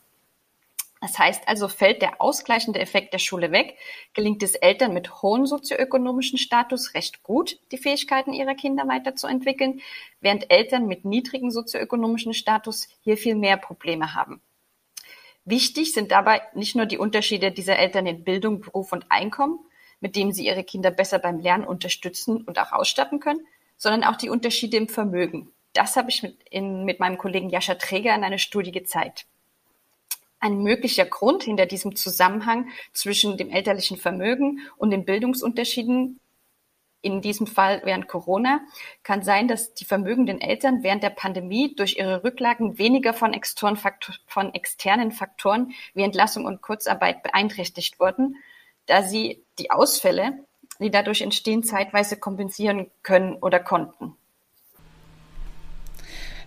Das 1.04 1.20
heißt 1.20 1.50
also, 1.50 1.68
fällt 1.68 2.02
der 2.02 2.22
ausgleichende 2.22 2.80
Effekt 2.80 3.12
der 3.13 3.18
Schule 3.18 3.52
weg, 3.52 3.78
gelingt 4.13 4.42
es 4.42 4.56
Eltern 4.56 4.94
mit 4.94 5.22
hohem 5.22 5.46
sozioökonomischen 5.46 6.38
Status 6.38 6.94
recht 6.94 7.24
gut, 7.24 7.60
die 7.74 7.78
Fähigkeiten 7.78 8.32
ihrer 8.32 8.56
Kinder 8.56 8.88
weiterzuentwickeln, 8.88 9.82
während 10.22 10.50
Eltern 10.50 10.88
mit 10.88 11.04
niedrigem 11.04 11.52
sozioökonomischen 11.52 12.34
Status 12.34 12.88
hier 13.02 13.18
viel 13.18 13.36
mehr 13.36 13.58
Probleme 13.58 14.16
haben. 14.16 14.42
Wichtig 15.44 15.92
sind 15.92 16.12
dabei 16.12 16.42
nicht 16.54 16.78
nur 16.78 16.86
die 16.86 16.98
Unterschiede 16.98 17.52
dieser 17.52 17.78
Eltern 17.78 18.08
in 18.08 18.24
Bildung, 18.24 18.62
Beruf 18.62 18.94
und 18.94 19.08
Einkommen, 19.10 19.60
mit 20.00 20.16
dem 20.16 20.32
sie 20.32 20.46
ihre 20.46 20.63
Kinder 20.63 20.89
besser 20.89 21.20
beim 21.20 21.39
Lernen 21.39 21.66
unterstützen 21.66 22.44
und 22.44 22.60
auch 22.60 22.72
ausstatten 22.72 23.20
können, 23.20 23.46
sondern 23.76 24.06
auch 24.06 24.16
die 24.16 24.30
Unterschiede 24.30 24.78
im 24.78 24.88
Vermögen. 24.88 25.52
Das 25.74 25.98
habe 25.98 26.12
ich 26.12 26.24
mit, 26.24 26.42
in, 26.50 26.86
mit 26.86 27.02
meinem 27.02 27.18
Kollegen 27.18 27.50
Jascha 27.50 27.76
Träger 27.76 28.16
in 28.16 28.24
einer 28.24 28.38
Studie 28.38 28.72
gezeigt. 28.72 29.26
Ein 30.44 30.62
möglicher 30.62 31.06
Grund 31.06 31.44
hinter 31.44 31.66
diesem 31.66 31.96
Zusammenhang 31.96 32.68
zwischen 32.92 33.38
dem 33.38 33.50
elterlichen 33.50 33.96
Vermögen 33.96 34.60
und 34.76 34.92
den 34.92 35.06
Bildungsunterschieden 35.06 36.20
in 37.02 37.22
diesem 37.22 37.48
Fall 37.48 37.82
während 37.86 38.10
Corona, 38.10 38.60
kann 39.04 39.24
sein, 39.24 39.48
dass 39.48 39.74
die 39.74 39.86
vermögenden 39.86 40.42
Eltern 40.42 40.84
während 40.84 41.02
der 41.02 41.12
Pandemie 41.12 41.74
durch 41.76 41.98
ihre 41.98 42.26
Rücklagen 42.26 42.78
weniger 42.78 43.14
von, 43.14 43.32
externen 43.34 45.12
Faktoren 45.14 45.72
wie 45.94 46.04
Entlassung 46.04 46.44
und 46.44 46.62
Kurzarbeit 46.62 47.24
beeinträchtigt 47.24 48.02
wurden, 48.02 48.36
da 48.86 49.02
sie 49.02 49.46
die 49.60 49.72
Ausfälle, 49.72 50.46
die 50.80 50.92
dadurch 50.92 51.22
entstehen, 51.22 51.64
zeitweise 51.64 52.18
kompensieren 52.18 52.92
können 53.02 53.36
oder 53.36 53.62
konnten. 53.62 54.18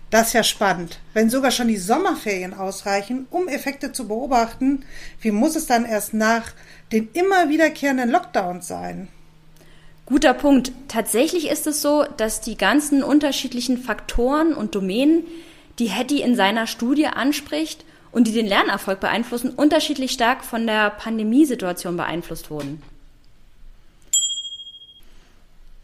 Das 0.09 0.27
ist 0.27 0.33
ja 0.33 0.43
spannend. 0.43 0.99
Wenn 1.13 1.29
sogar 1.29 1.51
schon 1.51 1.67
die 1.67 1.77
Sommerferien 1.77 2.53
ausreichen, 2.53 3.27
um 3.29 3.47
Effekte 3.49 3.91
zu 3.91 4.07
beobachten, 4.07 4.85
wie 5.19 5.31
muss 5.31 5.55
es 5.55 5.65
dann 5.65 5.85
erst 5.85 6.13
nach 6.13 6.53
den 6.93 7.09
immer 7.11 7.49
wiederkehrenden 7.49 8.09
Lockdowns 8.09 8.67
sein? 8.67 9.09
Guter 10.05 10.33
Punkt. 10.33 10.71
Tatsächlich 10.87 11.49
ist 11.49 11.67
es 11.67 11.81
so, 11.81 12.05
dass 12.15 12.39
die 12.39 12.55
ganzen 12.57 13.03
unterschiedlichen 13.03 13.77
Faktoren 13.77 14.53
und 14.53 14.73
Domänen, 14.73 15.25
die 15.79 15.87
Hetty 15.87 16.21
in 16.21 16.37
seiner 16.37 16.65
Studie 16.65 17.07
anspricht 17.07 17.83
und 18.13 18.25
die 18.25 18.31
den 18.31 18.47
Lernerfolg 18.47 19.01
beeinflussen, 19.01 19.49
unterschiedlich 19.49 20.11
stark 20.11 20.45
von 20.45 20.65
der 20.65 20.91
Pandemiesituation 20.91 21.97
beeinflusst 21.97 22.49
wurden. 22.49 22.81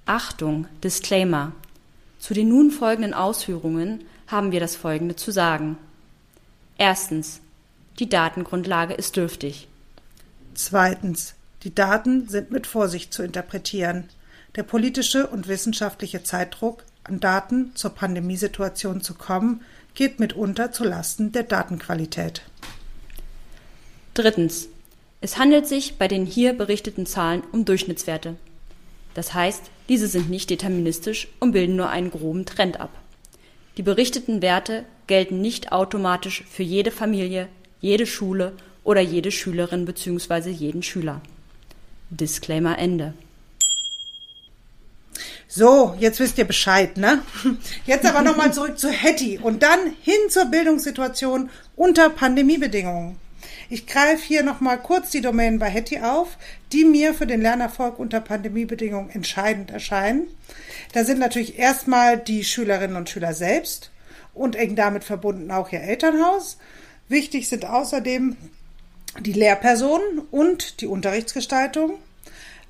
Achtung, 0.05 0.67
Disclaimer. 0.81 1.51
Zu 2.17 2.33
den 2.33 2.47
nun 2.47 2.71
folgenden 2.71 3.13
Ausführungen 3.13 4.05
haben 4.33 4.51
wir 4.51 4.59
das 4.59 4.75
Folgende 4.75 5.15
zu 5.15 5.31
sagen. 5.31 5.77
Erstens. 6.77 7.39
Die 7.99 8.09
Datengrundlage 8.09 8.95
ist 8.95 9.15
dürftig. 9.15 9.67
Zweitens. 10.55 11.35
Die 11.61 11.73
Daten 11.73 12.27
sind 12.27 12.51
mit 12.51 12.67
Vorsicht 12.67 13.13
zu 13.13 13.23
interpretieren. 13.23 14.09
Der 14.55 14.63
politische 14.63 15.27
und 15.27 15.47
wissenschaftliche 15.47 16.23
Zeitdruck, 16.23 16.83
an 17.03 17.19
Daten 17.19 17.71
zur 17.75 17.91
Pandemiesituation 17.91 19.01
zu 19.01 19.13
kommen, 19.13 19.61
geht 19.93 20.19
mitunter 20.19 20.71
zu 20.71 20.83
Lasten 20.83 21.31
der 21.31 21.43
Datenqualität. 21.43 22.41
Drittens. 24.15 24.67
Es 25.21 25.37
handelt 25.37 25.67
sich 25.67 25.97
bei 25.97 26.07
den 26.07 26.25
hier 26.25 26.53
berichteten 26.53 27.05
Zahlen 27.05 27.43
um 27.51 27.65
Durchschnittswerte. 27.65 28.35
Das 29.13 29.33
heißt, 29.33 29.61
diese 29.89 30.07
sind 30.07 30.29
nicht 30.29 30.49
deterministisch 30.49 31.27
und 31.39 31.51
bilden 31.51 31.75
nur 31.75 31.89
einen 31.89 32.09
groben 32.09 32.45
Trend 32.45 32.79
ab. 32.79 32.89
Die 33.77 33.83
berichteten 33.83 34.41
Werte 34.41 34.86
gelten 35.07 35.41
nicht 35.41 35.71
automatisch 35.71 36.43
für 36.49 36.63
jede 36.63 36.91
Familie, 36.91 37.47
jede 37.79 38.05
Schule 38.05 38.53
oder 38.83 39.01
jede 39.01 39.31
Schülerin 39.31 39.86
bzw. 39.86 40.49
jeden 40.49 40.83
Schüler. 40.83 41.21
Disclaimer 42.09 42.77
Ende. 42.77 43.13
So, 45.47 45.95
jetzt 45.99 46.19
wisst 46.19 46.38
ihr 46.39 46.45
Bescheid, 46.45 46.97
ne? 46.97 47.21
Jetzt 47.86 48.07
aber 48.07 48.21
nochmal 48.21 48.51
zurück 48.51 48.79
zu 48.79 48.89
Hetty 48.89 49.38
und 49.38 49.62
dann 49.62 49.79
hin 50.01 50.15
zur 50.29 50.45
Bildungssituation 50.45 51.51
unter 51.75 52.09
Pandemiebedingungen. 52.09 53.19
Ich 53.69 53.88
greife 53.88 54.23
hier 54.23 54.43
nochmal 54.43 54.80
kurz 54.80 55.12
die 55.12 55.21
Domänen 55.21 55.60
bei 55.60 55.69
Hetty 55.69 55.99
auf, 55.99 56.38
die 56.71 56.84
mir 56.84 57.13
für 57.13 57.28
den 57.28 57.41
Lernerfolg 57.41 57.99
unter 57.99 58.19
Pandemiebedingungen 58.19 59.10
entscheidend 59.10 59.71
erscheinen. 59.71 60.28
Da 60.93 61.04
sind 61.04 61.19
natürlich 61.19 61.58
erstmal 61.58 62.17
die 62.17 62.43
Schülerinnen 62.43 62.97
und 62.97 63.10
Schüler 63.10 63.34
selbst 63.34 63.91
und 64.34 64.56
eng 64.56 64.76
damit 64.76 65.04
verbunden 65.04 65.52
auch 65.52 65.71
ihr 65.71 65.82
Elternhaus. 65.82 66.58
Wichtig 67.08 67.47
sind 67.47 67.65
außerdem 67.65 68.36
die 69.19 69.34
Lehrpersonen 69.34 70.19
und 70.32 70.82
die 70.82 70.88
Unterrichtsgestaltung. 70.88 71.99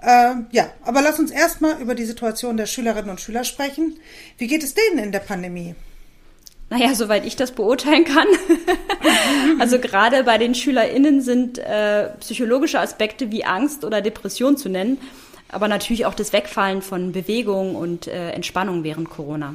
Äh, 0.02 0.36
ja, 0.52 0.72
aber 0.84 1.02
lass 1.02 1.20
uns 1.20 1.32
erstmal 1.32 1.82
über 1.82 1.96
die 1.96 2.06
Situation 2.06 2.58
der 2.58 2.66
Schülerinnen 2.66 3.10
und 3.10 3.22
Schüler 3.22 3.46
sprechen. 3.46 3.98
Wie 4.38 4.48
geht 4.48 4.64
es 4.64 4.74
denen 4.74 5.00
in 5.00 5.12
der 5.12 5.20
Pandemie? 5.20 5.76
Naja, 6.74 6.96
soweit 6.96 7.24
ich 7.24 7.36
das 7.36 7.52
beurteilen 7.52 8.04
kann. 8.04 8.26
also 9.60 9.78
gerade 9.78 10.24
bei 10.24 10.40
den 10.40 10.56
SchülerInnen 10.56 11.22
sind 11.22 11.60
äh, 11.60 12.10
psychologische 12.20 12.80
Aspekte 12.80 13.32
wie 13.32 13.46
Angst 13.46 13.86
oder 13.86 14.02
Depression 14.02 14.58
zu 14.58 14.70
nennen, 14.70 14.98
aber 15.50 15.68
natürlich 15.68 16.08
auch 16.08 16.16
das 16.16 16.34
Wegfallen 16.34 16.82
von 16.82 17.12
Bewegung 17.12 17.76
und 17.76 18.08
äh, 18.08 18.32
Entspannung 18.32 18.84
während 18.84 19.12
Corona. 19.12 19.54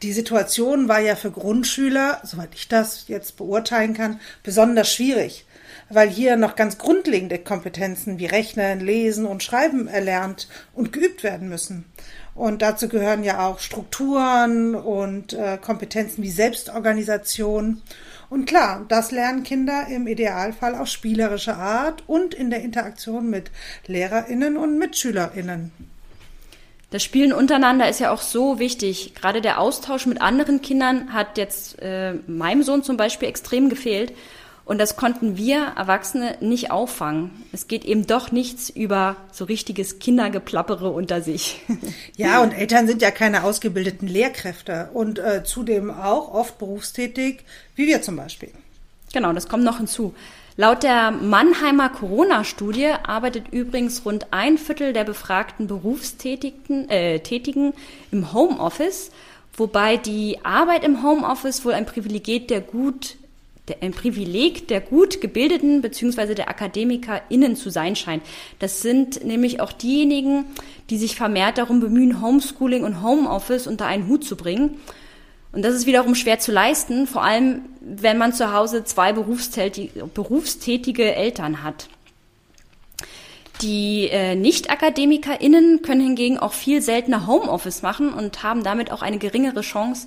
Die 0.00 0.14
Situation 0.14 0.88
war 0.88 1.00
ja 1.00 1.16
für 1.16 1.30
Grundschüler, 1.30 2.22
soweit 2.24 2.54
ich 2.54 2.68
das 2.68 3.08
jetzt 3.08 3.36
beurteilen 3.36 3.92
kann, 3.92 4.18
besonders 4.42 4.90
schwierig, 4.90 5.44
weil 5.90 6.08
hier 6.08 6.36
noch 6.36 6.56
ganz 6.56 6.78
grundlegende 6.78 7.38
Kompetenzen 7.38 8.18
wie 8.18 8.24
Rechnen, 8.24 8.80
Lesen 8.80 9.26
und 9.26 9.42
Schreiben 9.42 9.86
erlernt 9.86 10.48
und 10.72 10.94
geübt 10.94 11.22
werden 11.22 11.50
müssen. 11.50 11.84
Und 12.38 12.62
dazu 12.62 12.88
gehören 12.88 13.24
ja 13.24 13.44
auch 13.44 13.58
Strukturen 13.58 14.76
und 14.76 15.32
äh, 15.32 15.58
Kompetenzen 15.60 16.22
wie 16.22 16.30
Selbstorganisation. 16.30 17.82
Und 18.30 18.46
klar, 18.46 18.86
das 18.88 19.10
lernen 19.10 19.42
Kinder 19.42 19.88
im 19.88 20.06
Idealfall 20.06 20.76
auf 20.76 20.86
spielerische 20.86 21.56
Art 21.56 22.04
und 22.06 22.34
in 22.34 22.50
der 22.50 22.62
Interaktion 22.62 23.28
mit 23.28 23.50
Lehrerinnen 23.88 24.56
und 24.56 24.78
Mitschülerinnen. 24.78 25.72
Das 26.90 27.02
Spielen 27.02 27.32
untereinander 27.32 27.88
ist 27.88 27.98
ja 27.98 28.12
auch 28.12 28.22
so 28.22 28.60
wichtig. 28.60 29.14
Gerade 29.16 29.40
der 29.40 29.60
Austausch 29.60 30.06
mit 30.06 30.22
anderen 30.22 30.62
Kindern 30.62 31.12
hat 31.12 31.38
jetzt 31.38 31.82
äh, 31.82 32.14
meinem 32.28 32.62
Sohn 32.62 32.84
zum 32.84 32.96
Beispiel 32.96 33.28
extrem 33.28 33.68
gefehlt. 33.68 34.12
Und 34.68 34.76
das 34.76 34.96
konnten 34.96 35.38
wir 35.38 35.72
Erwachsene 35.78 36.36
nicht 36.42 36.70
auffangen. 36.70 37.30
Es 37.52 37.68
geht 37.68 37.86
eben 37.86 38.06
doch 38.06 38.32
nichts 38.32 38.68
über 38.68 39.16
so 39.32 39.46
richtiges 39.46 39.98
Kindergeplappere 39.98 40.90
unter 40.90 41.22
sich. 41.22 41.62
Ja, 42.16 42.42
und 42.42 42.52
Eltern 42.52 42.86
sind 42.86 43.00
ja 43.00 43.10
keine 43.10 43.44
ausgebildeten 43.44 44.08
Lehrkräfte 44.08 44.90
und 44.92 45.18
äh, 45.18 45.44
zudem 45.44 45.90
auch 45.90 46.34
oft 46.34 46.58
berufstätig, 46.58 47.44
wie 47.76 47.86
wir 47.86 48.02
zum 48.02 48.16
Beispiel. 48.16 48.50
Genau, 49.12 49.32
das 49.32 49.48
kommt 49.48 49.64
noch 49.64 49.78
hinzu. 49.78 50.14
Laut 50.56 50.82
der 50.82 51.12
Mannheimer 51.12 51.88
Corona-Studie 51.88 52.90
arbeitet 53.04 53.48
übrigens 53.52 54.04
rund 54.04 54.26
ein 54.32 54.58
Viertel 54.58 54.92
der 54.92 55.04
befragten 55.04 55.68
Berufstätigen 55.68 56.90
äh, 56.90 57.20
Tätigen 57.20 57.72
im 58.10 58.32
Homeoffice, 58.34 59.12
wobei 59.56 59.96
die 59.96 60.44
Arbeit 60.44 60.84
im 60.84 61.02
Homeoffice 61.02 61.64
wohl 61.64 61.72
ein 61.72 61.86
Privileg 61.86 62.48
der 62.48 62.60
gut 62.60 63.17
der, 63.68 63.82
ein 63.82 63.92
Privileg 63.92 64.68
der 64.68 64.80
gut 64.80 65.20
gebildeten 65.20 65.82
bzw. 65.82 66.34
der 66.34 66.48
AkademikerInnen 66.48 67.56
zu 67.56 67.70
sein 67.70 67.96
scheint. 67.96 68.22
Das 68.58 68.82
sind 68.82 69.24
nämlich 69.24 69.60
auch 69.60 69.72
diejenigen, 69.72 70.44
die 70.90 70.98
sich 70.98 71.16
vermehrt 71.16 71.58
darum 71.58 71.80
bemühen, 71.80 72.22
Homeschooling 72.22 72.84
und 72.84 73.02
Homeoffice 73.02 73.66
unter 73.66 73.86
einen 73.86 74.08
Hut 74.08 74.24
zu 74.24 74.36
bringen. 74.36 74.76
Und 75.52 75.64
das 75.64 75.74
ist 75.74 75.86
wiederum 75.86 76.14
schwer 76.14 76.38
zu 76.38 76.52
leisten, 76.52 77.06
vor 77.06 77.22
allem 77.22 77.62
wenn 77.80 78.18
man 78.18 78.32
zu 78.32 78.52
Hause 78.52 78.84
zwei 78.84 79.12
berufstätige 79.12 81.14
Eltern 81.14 81.62
hat. 81.62 81.88
Die 83.62 84.08
äh, 84.10 84.36
Nicht-AkademikerInnen 84.36 85.82
können 85.82 86.00
hingegen 86.00 86.38
auch 86.38 86.52
viel 86.52 86.80
seltener 86.80 87.26
Homeoffice 87.26 87.82
machen 87.82 88.12
und 88.12 88.44
haben 88.44 88.62
damit 88.62 88.92
auch 88.92 89.02
eine 89.02 89.18
geringere 89.18 89.62
Chance, 89.62 90.06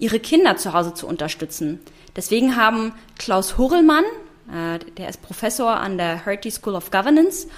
ihre 0.00 0.18
Kinder 0.18 0.56
zu 0.56 0.72
Hause 0.72 0.94
zu 0.94 1.06
unterstützen. 1.06 1.78
Deswegen 2.16 2.56
haben 2.56 2.92
Klaus 3.18 3.58
Hurrellmann, 3.58 4.04
äh, 4.52 4.78
der 4.96 5.08
ist 5.08 5.22
Professor 5.22 5.76
an 5.76 5.98
der 5.98 6.24
Hertie 6.24 6.50
School 6.50 6.74
of 6.74 6.90
Governance, 6.90 7.48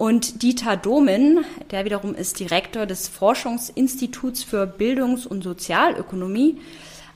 Und 0.00 0.42
Dieter 0.42 0.78
Domen, 0.78 1.44
der 1.70 1.84
wiederum 1.84 2.14
ist 2.14 2.40
Direktor 2.40 2.86
des 2.86 3.06
Forschungsinstituts 3.06 4.42
für 4.42 4.66
Bildungs- 4.66 5.26
und 5.26 5.44
Sozialökonomie, 5.44 6.58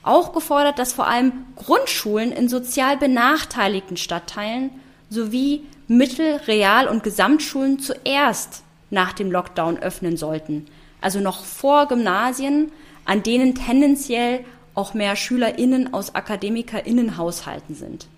auch 0.02 0.34
gefordert, 0.34 0.78
dass 0.78 0.92
vor 0.92 1.06
allem 1.06 1.32
Grundschulen 1.56 2.30
in 2.30 2.50
sozial 2.50 2.98
benachteiligten 2.98 3.96
Stadtteilen 3.96 4.68
sowie 5.08 5.62
Mittel-, 5.88 6.42
Real- 6.46 6.86
und 6.88 7.02
Gesamtschulen 7.02 7.78
zuerst 7.78 8.64
nach 8.90 9.14
dem 9.14 9.32
Lockdown 9.32 9.78
öffnen 9.78 10.18
sollten. 10.18 10.66
Also 11.00 11.20
noch 11.20 11.42
vor 11.42 11.88
Gymnasien, 11.88 12.70
an 13.06 13.22
denen 13.22 13.54
tendenziell 13.54 14.44
auch 14.74 14.94
mehr 14.94 15.16
SchülerInnen 15.16 15.94
aus 15.94 16.14
AkademikerInnenhaushalten 16.14 17.74
sind. 17.74 18.08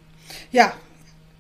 Ja, 0.50 0.72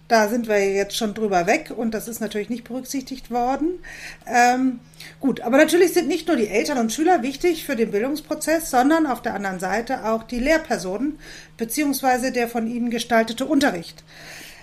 da 0.08 0.28
sind 0.28 0.46
wir 0.46 0.72
jetzt 0.72 0.96
schon 0.96 1.14
drüber 1.14 1.48
weg 1.48 1.72
und 1.76 1.92
das 1.92 2.06
ist 2.06 2.20
natürlich 2.20 2.48
nicht 2.48 2.62
berücksichtigt 2.64 3.32
worden. 3.32 3.80
Ähm, 4.26 4.78
gut, 5.18 5.40
aber 5.40 5.56
natürlich 5.56 5.94
sind 5.94 6.06
nicht 6.06 6.28
nur 6.28 6.36
die 6.36 6.46
Eltern 6.46 6.78
und 6.78 6.92
Schüler 6.92 7.22
wichtig 7.22 7.64
für 7.64 7.74
den 7.74 7.90
Bildungsprozess, 7.90 8.70
sondern 8.70 9.06
auf 9.06 9.20
der 9.20 9.34
anderen 9.34 9.58
Seite 9.58 10.04
auch 10.04 10.22
die 10.22 10.38
Lehrpersonen 10.38 11.18
beziehungsweise 11.56 12.30
der 12.30 12.46
von 12.48 12.68
ihnen 12.68 12.90
gestaltete 12.90 13.46
Unterricht. 13.46 14.04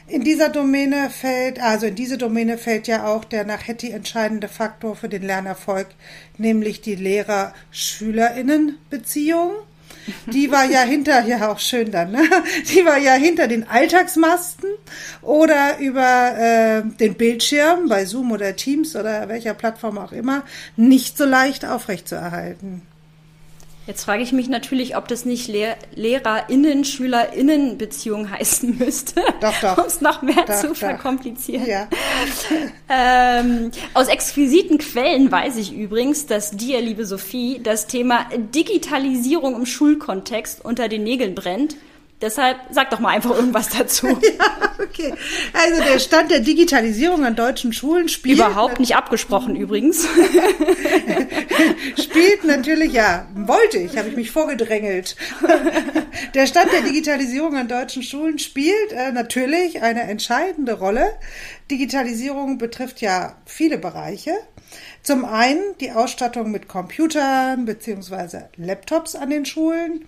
In 0.07 0.23
dieser 0.23 0.47
Domäne 0.49 1.09
fällt, 1.09 1.61
also 1.61 1.87
in 1.87 1.95
diese 1.95 2.17
Domäne 2.17 2.57
fällt 2.57 2.87
ja 2.87 3.05
auch 3.07 3.25
der 3.25 3.45
nach 3.45 3.67
Hetty 3.67 3.91
entscheidende 3.91 4.49
Faktor 4.49 4.95
für 4.95 5.09
den 5.09 5.23
Lernerfolg, 5.23 5.87
nämlich 6.37 6.81
die 6.81 6.95
Lehrer-SchülerInnen-Beziehung. 6.95 9.51
Die 10.27 10.51
war 10.51 10.65
ja 10.65 10.81
hinter, 10.81 11.25
ja 11.25 11.51
auch 11.51 11.59
schön 11.59 11.91
dann, 11.91 12.11
ne? 12.11 12.21
Die 12.73 12.85
war 12.85 12.97
ja 12.97 13.13
hinter 13.13 13.47
den 13.47 13.67
Alltagsmasten 13.67 14.69
oder 15.21 15.77
über 15.79 16.37
äh, 16.37 16.83
den 16.99 17.15
Bildschirm 17.15 17.89
bei 17.89 18.05
Zoom 18.05 18.31
oder 18.31 18.55
Teams 18.55 18.95
oder 18.95 19.29
welcher 19.29 19.53
Plattform 19.53 19.97
auch 19.97 20.11
immer 20.11 20.43
nicht 20.75 21.17
so 21.17 21.25
leicht 21.25 21.65
aufrechtzuerhalten. 21.65 22.81
Jetzt 23.85 24.05
frage 24.05 24.23
ich 24.23 24.31
mich 24.31 24.47
natürlich, 24.47 24.95
ob 24.95 25.09
das 25.09 25.25
nicht 25.25 25.49
Lehr 25.49 25.75
LehrerInnen, 25.93 26.85
SchülerInnen-Beziehung 26.85 28.31
heißen 28.31 28.77
müsste. 28.77 29.21
Doch, 29.41 29.59
doch. 29.59 29.77
Um 29.83 29.85
es 29.85 29.99
noch 29.99 30.21
mehr 30.21 30.45
doch, 30.47 30.55
zu 30.55 30.67
doch. 30.69 30.75
verkomplizieren. 30.75 31.65
Ja. 31.65 31.89
Ähm, 32.87 33.71
aus 33.93 34.07
exquisiten 34.07 34.77
Quellen 34.77 35.29
weiß 35.29 35.57
ich 35.57 35.73
übrigens, 35.73 36.25
dass 36.27 36.51
dir, 36.51 36.79
liebe 36.79 37.05
Sophie, 37.05 37.59
das 37.61 37.87
Thema 37.87 38.25
Digitalisierung 38.55 39.55
im 39.55 39.65
Schulkontext 39.65 40.63
unter 40.63 40.87
den 40.87 41.03
Nägeln 41.03 41.35
brennt. 41.35 41.75
Deshalb 42.21 42.57
sag 42.69 42.89
doch 42.89 42.99
mal 42.99 43.09
einfach 43.09 43.31
irgendwas 43.31 43.69
dazu. 43.69 44.07
ja, 44.07 44.73
okay. 44.81 45.13
Also 45.51 45.83
der 45.83 45.99
Stand 45.99 46.31
der 46.31 46.39
Digitalisierung 46.39 47.25
an 47.25 47.35
deutschen 47.35 47.73
Schulen 47.73 48.07
spielt 48.07 48.37
Überhaupt 48.37 48.79
nicht 48.79 48.95
abgesprochen 48.95 49.55
übrigens. 49.55 50.07
spielt 52.01 52.45
natürlich, 52.45 52.93
ja, 52.93 53.27
wollte 53.35 53.77
ich, 53.77 53.97
habe 53.97 54.09
ich 54.09 54.15
mich 54.15 54.31
vorgedrängelt. 54.31 55.17
Der 56.33 56.47
Stand 56.47 56.71
der 56.71 56.81
Digitalisierung 56.81 57.57
an 57.57 57.67
deutschen 57.67 58.03
Schulen 58.03 58.39
spielt 58.39 58.91
äh, 58.91 59.11
natürlich 59.11 59.81
eine 59.81 60.03
entscheidende 60.03 60.73
Rolle. 60.73 61.11
Digitalisierung 61.71 62.57
betrifft 62.57 63.01
ja 63.01 63.35
viele 63.45 63.77
Bereiche. 63.77 64.31
Zum 65.01 65.25
einen 65.25 65.61
die 65.79 65.91
Ausstattung 65.91 66.51
mit 66.51 66.67
Computern 66.67 67.65
beziehungsweise 67.65 68.49
Laptops 68.57 69.15
an 69.15 69.29
den 69.29 69.45
Schulen, 69.45 70.05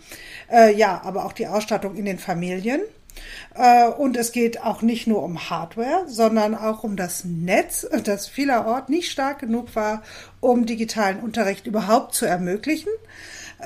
äh, 0.51 0.73
ja, 0.75 1.01
aber 1.03 1.25
auch 1.25 1.33
die 1.33 1.47
Ausstattung 1.47 1.95
in 1.95 2.05
den 2.05 2.19
Familien. 2.19 2.81
Äh, 3.55 3.87
und 3.87 4.17
es 4.17 4.31
geht 4.31 4.61
auch 4.61 4.81
nicht 4.81 5.07
nur 5.07 5.23
um 5.23 5.49
Hardware, 5.49 6.05
sondern 6.07 6.55
auch 6.55 6.83
um 6.83 6.95
das 6.95 7.23
Netz, 7.25 7.87
das 8.03 8.27
vielerorts 8.27 8.89
nicht 8.89 9.11
stark 9.11 9.39
genug 9.39 9.75
war, 9.75 10.03
um 10.39 10.65
digitalen 10.65 11.19
Unterricht 11.19 11.67
überhaupt 11.67 12.15
zu 12.15 12.25
ermöglichen. 12.25 12.89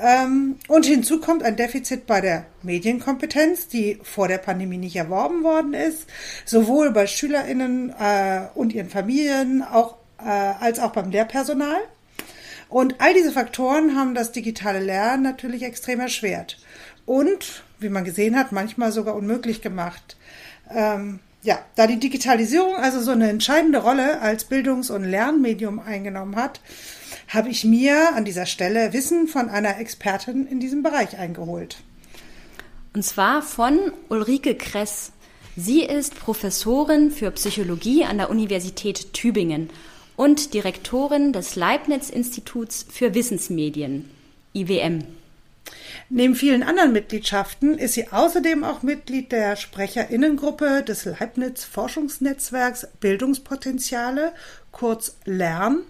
Ähm, 0.02 0.56
und 0.68 0.86
hinzu 0.86 1.20
kommt 1.20 1.42
ein 1.42 1.56
Defizit 1.56 2.06
bei 2.06 2.20
der 2.20 2.46
Medienkompetenz, 2.62 3.68
die 3.68 3.98
vor 4.02 4.28
der 4.28 4.38
Pandemie 4.38 4.78
nicht 4.78 4.96
erworben 4.96 5.42
worden 5.42 5.74
ist, 5.74 6.06
sowohl 6.44 6.90
bei 6.90 7.06
SchülerInnen 7.06 7.90
äh, 7.90 8.42
und 8.54 8.72
ihren 8.72 8.88
Familien 8.88 9.62
auch, 9.62 9.96
äh, 10.18 10.28
als 10.28 10.78
auch 10.78 10.92
beim 10.92 11.10
Lehrpersonal. 11.10 11.80
Und 12.68 12.94
all 12.98 13.12
diese 13.12 13.32
Faktoren 13.32 13.96
haben 13.96 14.14
das 14.14 14.32
digitale 14.32 14.78
Lernen 14.78 15.24
natürlich 15.24 15.64
extrem 15.64 16.00
erschwert. 16.00 16.58
Und, 17.04 17.64
wie 17.80 17.88
man 17.88 18.04
gesehen 18.04 18.38
hat, 18.38 18.52
manchmal 18.52 18.92
sogar 18.92 19.16
unmöglich 19.16 19.60
gemacht. 19.60 20.16
Ähm, 20.72 21.18
ja, 21.42 21.58
da 21.74 21.86
die 21.86 21.98
Digitalisierung 21.98 22.76
also 22.76 23.00
so 23.00 23.10
eine 23.10 23.28
entscheidende 23.28 23.78
Rolle 23.78 24.20
als 24.20 24.44
Bildungs- 24.44 24.90
und 24.90 25.04
Lernmedium 25.04 25.80
eingenommen 25.80 26.36
hat, 26.36 26.60
habe 27.30 27.48
ich 27.48 27.64
mir 27.64 28.14
an 28.14 28.24
dieser 28.24 28.44
Stelle 28.44 28.92
Wissen 28.92 29.28
von 29.28 29.48
einer 29.48 29.78
Expertin 29.78 30.46
in 30.46 30.58
diesem 30.60 30.82
Bereich 30.82 31.16
eingeholt. 31.16 31.76
Und 32.92 33.04
zwar 33.04 33.40
von 33.40 33.78
Ulrike 34.08 34.56
Kress. 34.56 35.12
Sie 35.56 35.82
ist 35.82 36.16
Professorin 36.16 37.12
für 37.12 37.30
Psychologie 37.30 38.04
an 38.04 38.18
der 38.18 38.30
Universität 38.30 39.12
Tübingen 39.12 39.70
und 40.16 40.54
Direktorin 40.54 41.32
des 41.32 41.54
Leibniz-Instituts 41.54 42.84
für 42.90 43.14
Wissensmedien, 43.14 44.10
IWM. 44.52 45.04
Neben 46.08 46.34
vielen 46.34 46.64
anderen 46.64 46.92
Mitgliedschaften 46.92 47.78
ist 47.78 47.94
sie 47.94 48.08
außerdem 48.08 48.64
auch 48.64 48.82
Mitglied 48.82 49.30
der 49.30 49.54
Sprecherinnengruppe 49.54 50.82
des 50.82 51.04
Leibniz 51.04 51.62
Forschungsnetzwerks 51.62 52.88
Bildungspotenziale, 52.98 54.32
kurz 54.72 55.16
LERN. 55.24 55.82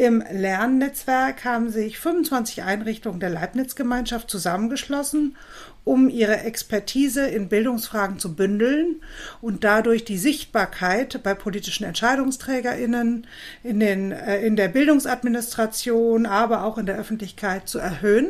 Im 0.00 0.22
Lernnetzwerk 0.30 1.44
haben 1.44 1.70
sich 1.70 1.98
25 1.98 2.62
Einrichtungen 2.62 3.18
der 3.18 3.30
Leibniz-Gemeinschaft 3.30 4.30
zusammengeschlossen, 4.30 5.36
um 5.82 6.08
ihre 6.08 6.36
Expertise 6.36 7.26
in 7.26 7.48
Bildungsfragen 7.48 8.20
zu 8.20 8.36
bündeln 8.36 9.02
und 9.40 9.64
dadurch 9.64 10.04
die 10.04 10.16
Sichtbarkeit 10.16 11.20
bei 11.24 11.34
politischen 11.34 11.82
EntscheidungsträgerInnen, 11.82 13.26
in, 13.64 13.80
den, 13.80 14.12
äh, 14.12 14.40
in 14.46 14.54
der 14.54 14.68
Bildungsadministration, 14.68 16.26
aber 16.26 16.62
auch 16.62 16.78
in 16.78 16.86
der 16.86 16.96
Öffentlichkeit 16.96 17.68
zu 17.68 17.80
erhöhen. 17.80 18.28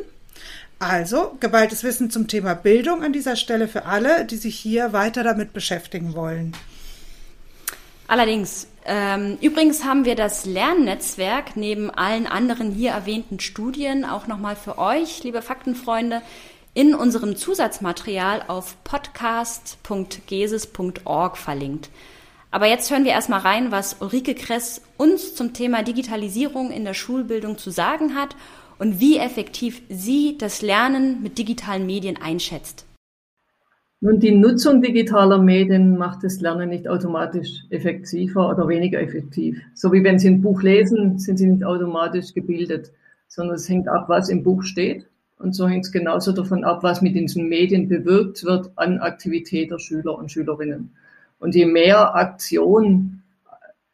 Also 0.79 1.37
geballtes 1.39 1.85
Wissen 1.85 2.11
zum 2.11 2.29
Thema 2.29 2.55
Bildung 2.55 3.03
an 3.03 3.13
dieser 3.13 3.37
Stelle 3.37 3.69
für 3.69 3.85
alle, 3.85 4.25
die 4.25 4.37
sich 4.37 4.59
hier 4.59 4.95
weiter 4.95 5.23
damit 5.23 5.53
beschäftigen 5.53 6.15
wollen. 6.15 6.57
Allerdings, 8.07 8.69
ähm, 8.89 9.37
übrigens 9.43 9.85
haben 9.85 10.07
wir 10.07 10.17
das 10.17 10.47
Lernnetzwerk 10.47 11.57
neben 11.57 11.91
allen 11.91 12.27
anderen 12.27 12.73
hier 12.73 12.93
erwähnten 12.93 13.39
Studien 13.39 14.07
auch 14.07 14.27
nochmal 14.27 14.57
für 14.57 14.79
euch, 14.79 15.23
liebe 15.23 15.43
Faktenfreunde, 15.43 16.23
in 16.73 16.95
unserem 16.95 17.37
Zusatzmaterial 17.37 18.45
auf 18.49 18.83
podcast.geses.org 18.85 21.37
verlinkt. 21.37 21.91
Aber 22.51 22.67
jetzt 22.67 22.91
hören 22.91 23.05
wir 23.05 23.13
erstmal 23.13 23.41
rein, 23.41 23.71
was 23.71 23.97
Ulrike 24.01 24.35
Kress 24.35 24.81
uns 24.97 25.35
zum 25.35 25.53
Thema 25.53 25.83
Digitalisierung 25.83 26.71
in 26.71 26.87
der 26.87 26.95
Schulbildung 26.95 27.59
zu 27.59 27.71
sagen 27.71 28.15
hat 28.15 28.35
und 28.79 29.01
wie 29.01 29.19
effektiv 29.19 29.83
sie 29.91 30.39
das 30.39 30.63
Lernen 30.63 31.23
mit 31.23 31.37
digitalen 31.37 31.85
Medien 31.85 32.17
einschätzt. 32.17 32.88
Nun, 34.01 34.21
die 34.21 34.31
Nutzung 34.31 34.81
digitaler 34.81 35.39
Medien 35.39 35.99
macht 35.99 36.23
das 36.23 36.41
Lernen 36.41 36.69
nicht 36.69 36.87
automatisch 36.87 37.65
effektiver 37.71 38.49
oder 38.49 38.69
weniger 38.69 39.01
effektiv. 39.01 39.61
So 39.75 39.93
wie 39.93 40.05
wenn 40.05 40.21
Sie 40.21 40.29
ein 40.29 40.41
Buch 40.41 40.63
lesen, 40.63 41.19
sind 41.19 41.39
Sie 41.39 41.49
nicht 41.49 41.65
automatisch 41.65 42.33
gebildet, 42.33 42.93
sondern 43.27 43.57
es 43.57 43.69
hängt 43.69 43.89
ab, 43.89 44.09
was 44.09 44.29
im 44.29 44.45
Buch 44.45 44.63
steht. 44.63 45.07
Und 45.39 45.53
so 45.55 45.69
hängt 45.69 45.85
es 45.85 45.91
genauso 45.91 46.31
davon 46.31 46.63
ab, 46.63 46.85
was 46.85 47.03
mit 47.03 47.17
diesen 47.17 47.49
Medien 47.49 47.89
bewirkt 47.89 48.45
wird 48.45 48.71
an 48.77 48.99
Aktivität 48.99 49.73
der 49.73 49.81
Schüler 49.81 50.17
und 50.17 50.31
Schülerinnen. 50.31 50.91
Und 51.41 51.57
je 51.57 51.67
mehr 51.67 52.15
Aktion, 52.15 53.23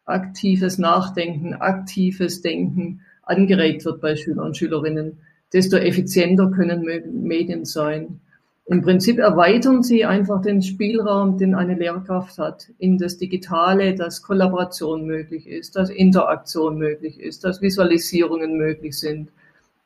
aktives 0.05 0.77
Nachdenken, 0.77 1.55
aktives 1.55 2.41
Denken 2.41 3.01
angeregt 3.23 3.85
wird 3.85 4.01
bei 4.01 4.15
Schülern 4.15 4.47
und 4.47 4.57
Schülerinnen, 4.57 5.17
desto 5.51 5.77
effizienter 5.77 6.51
können 6.51 6.85
Medien 7.23 7.65
sein. 7.65 8.19
Im 8.67 8.81
Prinzip 8.81 9.19
erweitern 9.19 9.83
sie 9.83 10.05
einfach 10.05 10.41
den 10.41 10.63
Spielraum, 10.63 11.37
den 11.37 11.53
eine 11.53 11.75
Lehrkraft 11.75 12.39
hat, 12.39 12.71
in 12.79 12.97
das 12.97 13.17
Digitale, 13.17 13.93
dass 13.93 14.23
Kollaboration 14.23 15.05
möglich 15.05 15.45
ist, 15.47 15.75
dass 15.75 15.91
Interaktion 15.91 16.79
möglich 16.79 17.19
ist, 17.19 17.43
dass 17.43 17.61
Visualisierungen 17.61 18.57
möglich 18.57 18.97
sind, 18.97 19.29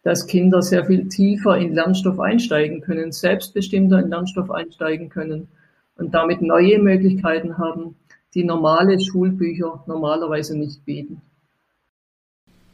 dass 0.03 0.27
Kinder 0.27 0.61
sehr 0.61 0.85
viel 0.85 1.09
tiefer 1.09 1.57
in 1.57 1.73
Lernstoff 1.73 2.21
einsteigen 2.21 2.79
können, 2.79 3.11
selbstbestimmter 3.11 3.99
in 3.99 4.09
Lernstoff 4.09 4.49
einsteigen 4.49 5.09
können 5.09 5.49
und 5.97 6.13
damit 6.13 6.41
neue 6.41 6.79
Möglichkeiten 6.79 7.57
haben, 7.57 7.95
die 8.33 8.45
normale 8.45 8.97
Schulbücher 8.97 9.83
normalerweise 9.87 10.57
nicht 10.57 10.85
bieten. 10.85 11.21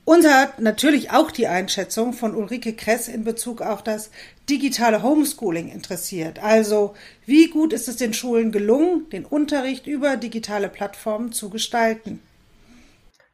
Uns 0.06 0.28
hat 0.28 0.62
natürlich 0.62 1.10
auch 1.10 1.32
die 1.32 1.48
Einschätzung 1.48 2.14
von 2.14 2.36
Ulrike 2.36 2.74
Kress 2.74 3.08
in 3.08 3.24
Bezug 3.24 3.62
auf 3.62 3.82
das 3.82 4.12
digitale 4.48 5.02
Homeschooling 5.02 5.68
interessiert. 5.70 6.44
Also, 6.44 6.94
wie 7.26 7.50
gut 7.50 7.74
ist 7.74 7.88
es 7.88 7.98
den 7.98 8.14
Schulen 8.14 8.52
gelungen, 8.52 9.10
den 9.12 9.26
Unterricht 9.26 9.88
über 9.88 10.16
digitale 10.16 10.70
Plattformen 10.70 11.32
zu 11.32 11.50
gestalten? 11.50 12.20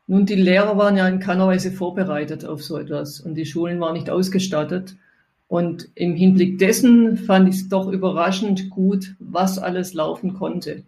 Nun, 0.08 0.26
die 0.26 0.36
Lehrer 0.36 0.78
waren 0.78 0.96
ja 0.96 1.10
in 1.10 1.20
keiner 1.20 1.48
Weise 1.48 1.74
vorbereitet 1.74 2.46
auf 2.46 2.64
so 2.64 2.78
etwas 2.78 3.20
und 3.20 3.36
die 3.36 3.46
Schulen 3.46 3.82
waren 3.82 3.94
nicht 3.94 4.10
ausgestattet. 4.10 4.96
Und 5.48 5.90
im 5.96 6.16
Hinblick 6.16 6.58
dessen 6.58 7.18
fand 7.18 7.50
ich 7.50 7.56
es 7.56 7.68
doch 7.68 7.90
überraschend 7.90 8.70
gut, 8.70 9.16
was 9.20 9.60
alles 9.60 9.94
laufen 9.94 10.36
konnte. 10.36 10.84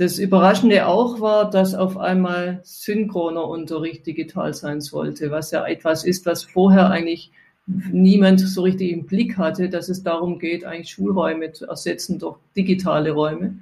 Das 0.00 0.18
Überraschende 0.18 0.86
auch 0.86 1.20
war, 1.20 1.50
dass 1.50 1.74
auf 1.74 1.98
einmal 1.98 2.60
synchroner 2.62 3.46
Unterricht 3.46 4.06
digital 4.06 4.54
sein 4.54 4.80
sollte, 4.80 5.30
was 5.30 5.50
ja 5.50 5.66
etwas 5.66 6.04
ist, 6.04 6.24
was 6.24 6.42
vorher 6.42 6.88
eigentlich 6.88 7.30
niemand 7.66 8.40
so 8.40 8.62
richtig 8.62 8.92
im 8.92 9.04
Blick 9.04 9.36
hatte, 9.36 9.68
dass 9.68 9.90
es 9.90 10.02
darum 10.02 10.38
geht, 10.38 10.64
eigentlich 10.64 10.88
Schulräume 10.88 11.52
zu 11.52 11.66
ersetzen 11.66 12.18
durch 12.18 12.38
digitale 12.56 13.10
Räume. 13.10 13.56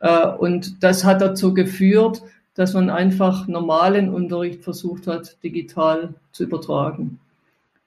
Äh, 0.00 0.26
und 0.26 0.82
das 0.82 1.04
hat 1.04 1.20
dazu 1.20 1.52
geführt, 1.52 2.22
dass 2.54 2.72
man 2.72 2.88
einfach 2.88 3.46
normalen 3.46 4.08
Unterricht 4.08 4.64
versucht 4.64 5.06
hat, 5.06 5.36
digital 5.44 6.14
zu 6.32 6.44
übertragen. 6.44 7.20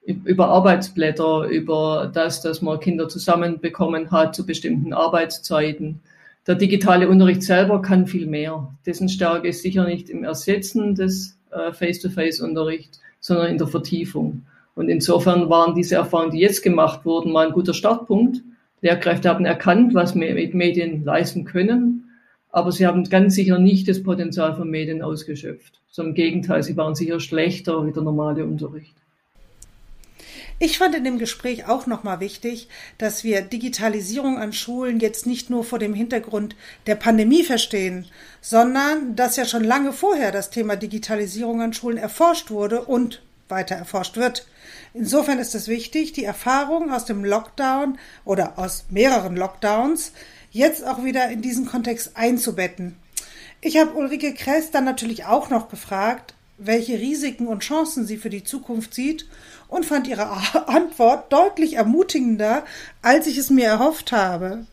Über 0.04 0.50
Arbeitsblätter, 0.50 1.48
über 1.48 2.12
das, 2.14 2.42
dass 2.42 2.62
man 2.62 2.78
Kinder 2.78 3.08
zusammenbekommen 3.08 4.12
hat 4.12 4.36
zu 4.36 4.46
bestimmten 4.46 4.92
Arbeitszeiten, 4.92 6.00
der 6.46 6.54
digitale 6.54 7.08
Unterricht 7.08 7.42
selber 7.42 7.82
kann 7.82 8.06
viel 8.06 8.26
mehr. 8.26 8.72
Dessen 8.86 9.08
Stärke 9.08 9.48
ist 9.48 9.62
sicher 9.62 9.84
nicht 9.84 10.08
im 10.08 10.22
Ersetzen 10.24 10.94
des 10.94 11.38
äh, 11.50 11.72
Face-to-Face-Unterrichts, 11.72 13.00
sondern 13.20 13.48
in 13.48 13.58
der 13.58 13.66
Vertiefung. 13.66 14.42
Und 14.74 14.88
insofern 14.88 15.48
waren 15.48 15.74
diese 15.74 15.96
Erfahrungen, 15.96 16.32
die 16.32 16.38
jetzt 16.38 16.62
gemacht 16.62 17.04
wurden, 17.04 17.32
mal 17.32 17.48
ein 17.48 17.52
guter 17.52 17.74
Startpunkt. 17.74 18.42
Lehrkräfte 18.82 19.28
haben 19.28 19.46
erkannt, 19.46 19.94
was 19.94 20.14
Medien 20.14 21.02
leisten 21.02 21.44
können, 21.44 22.10
aber 22.50 22.70
sie 22.70 22.86
haben 22.86 23.04
ganz 23.04 23.34
sicher 23.34 23.58
nicht 23.58 23.88
das 23.88 24.02
Potenzial 24.02 24.54
von 24.54 24.70
Medien 24.70 25.02
ausgeschöpft. 25.02 25.80
Sondern 25.90 26.10
im 26.10 26.14
Gegenteil, 26.14 26.62
sie 26.62 26.76
waren 26.76 26.94
sicher 26.94 27.18
schlechter 27.18 27.86
wie 27.86 27.92
der 27.92 28.02
normale 28.02 28.44
Unterricht. 28.44 28.94
Ich 30.58 30.78
fand 30.78 30.94
in 30.94 31.04
dem 31.04 31.18
Gespräch 31.18 31.66
auch 31.68 31.86
nochmal 31.86 32.20
wichtig, 32.20 32.68
dass 32.96 33.24
wir 33.24 33.42
Digitalisierung 33.42 34.38
an 34.38 34.54
Schulen 34.54 35.00
jetzt 35.00 35.26
nicht 35.26 35.50
nur 35.50 35.64
vor 35.64 35.78
dem 35.78 35.92
Hintergrund 35.92 36.56
der 36.86 36.94
Pandemie 36.94 37.44
verstehen, 37.44 38.06
sondern 38.40 39.16
dass 39.16 39.36
ja 39.36 39.44
schon 39.44 39.64
lange 39.64 39.92
vorher 39.92 40.32
das 40.32 40.48
Thema 40.48 40.76
Digitalisierung 40.76 41.60
an 41.60 41.74
Schulen 41.74 41.98
erforscht 41.98 42.50
wurde 42.50 42.82
und 42.86 43.20
weiter 43.50 43.74
erforscht 43.74 44.16
wird. 44.16 44.46
Insofern 44.94 45.38
ist 45.38 45.54
es 45.54 45.68
wichtig, 45.68 46.12
die 46.12 46.24
Erfahrung 46.24 46.90
aus 46.90 47.04
dem 47.04 47.22
Lockdown 47.22 47.98
oder 48.24 48.58
aus 48.58 48.86
mehreren 48.88 49.36
Lockdowns 49.36 50.12
jetzt 50.52 50.86
auch 50.86 51.04
wieder 51.04 51.28
in 51.28 51.42
diesen 51.42 51.66
Kontext 51.66 52.12
einzubetten. 52.14 52.96
Ich 53.60 53.76
habe 53.76 53.92
Ulrike 53.92 54.32
Kress 54.32 54.70
dann 54.70 54.86
natürlich 54.86 55.26
auch 55.26 55.50
noch 55.50 55.68
gefragt, 55.68 56.32
welche 56.58 56.98
Risiken 56.98 57.46
und 57.46 57.62
Chancen 57.62 58.06
sie 58.06 58.16
für 58.16 58.30
die 58.30 58.44
Zukunft 58.44 58.94
sieht 58.94 59.26
und 59.68 59.84
fand 59.84 60.08
ihre 60.08 60.26
Antwort 60.68 61.32
deutlich 61.32 61.74
ermutigender, 61.74 62.64
als 63.02 63.26
ich 63.26 63.38
es 63.38 63.50
mir 63.50 63.66
erhofft 63.66 64.12
habe. 64.12 64.66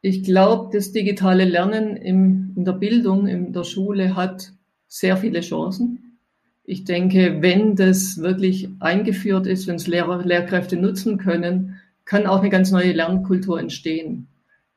Ich 0.00 0.22
glaube, 0.22 0.70
das 0.72 0.92
digitale 0.92 1.44
Lernen 1.44 1.96
im, 1.96 2.52
in 2.56 2.64
der 2.64 2.72
Bildung, 2.72 3.26
in 3.26 3.52
der 3.52 3.64
Schule 3.64 4.14
hat 4.14 4.52
sehr 4.86 5.16
viele 5.16 5.40
Chancen. 5.40 6.18
Ich 6.64 6.84
denke, 6.84 7.38
wenn 7.40 7.76
das 7.76 8.18
wirklich 8.18 8.68
eingeführt 8.78 9.46
ist, 9.46 9.66
wenn 9.66 9.76
es 9.76 9.86
Lehrer, 9.86 10.22
Lehrkräfte 10.24 10.76
nutzen 10.76 11.18
können, 11.18 11.80
kann 12.04 12.26
auch 12.26 12.40
eine 12.40 12.50
ganz 12.50 12.70
neue 12.70 12.92
Lernkultur 12.92 13.58
entstehen, 13.58 14.28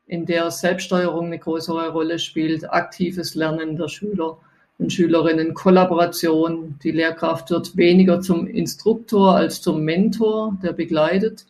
in 0.05 0.25
der 0.25 0.51
Selbststeuerung 0.51 1.27
eine 1.27 1.39
größere 1.39 1.91
Rolle 1.91 2.19
spielt, 2.19 2.69
aktives 2.71 3.35
Lernen 3.35 3.77
der 3.77 3.87
Schüler 3.87 4.39
und 4.81 4.91
Schülerinnen 4.91 5.53
Kollaboration. 5.53 6.75
Die 6.83 6.91
Lehrkraft 6.91 7.51
wird 7.51 7.77
weniger 7.77 8.19
zum 8.21 8.47
Instruktor 8.47 9.35
als 9.35 9.61
zum 9.61 9.83
Mentor, 9.83 10.57
der 10.63 10.73
begleitet. 10.73 11.45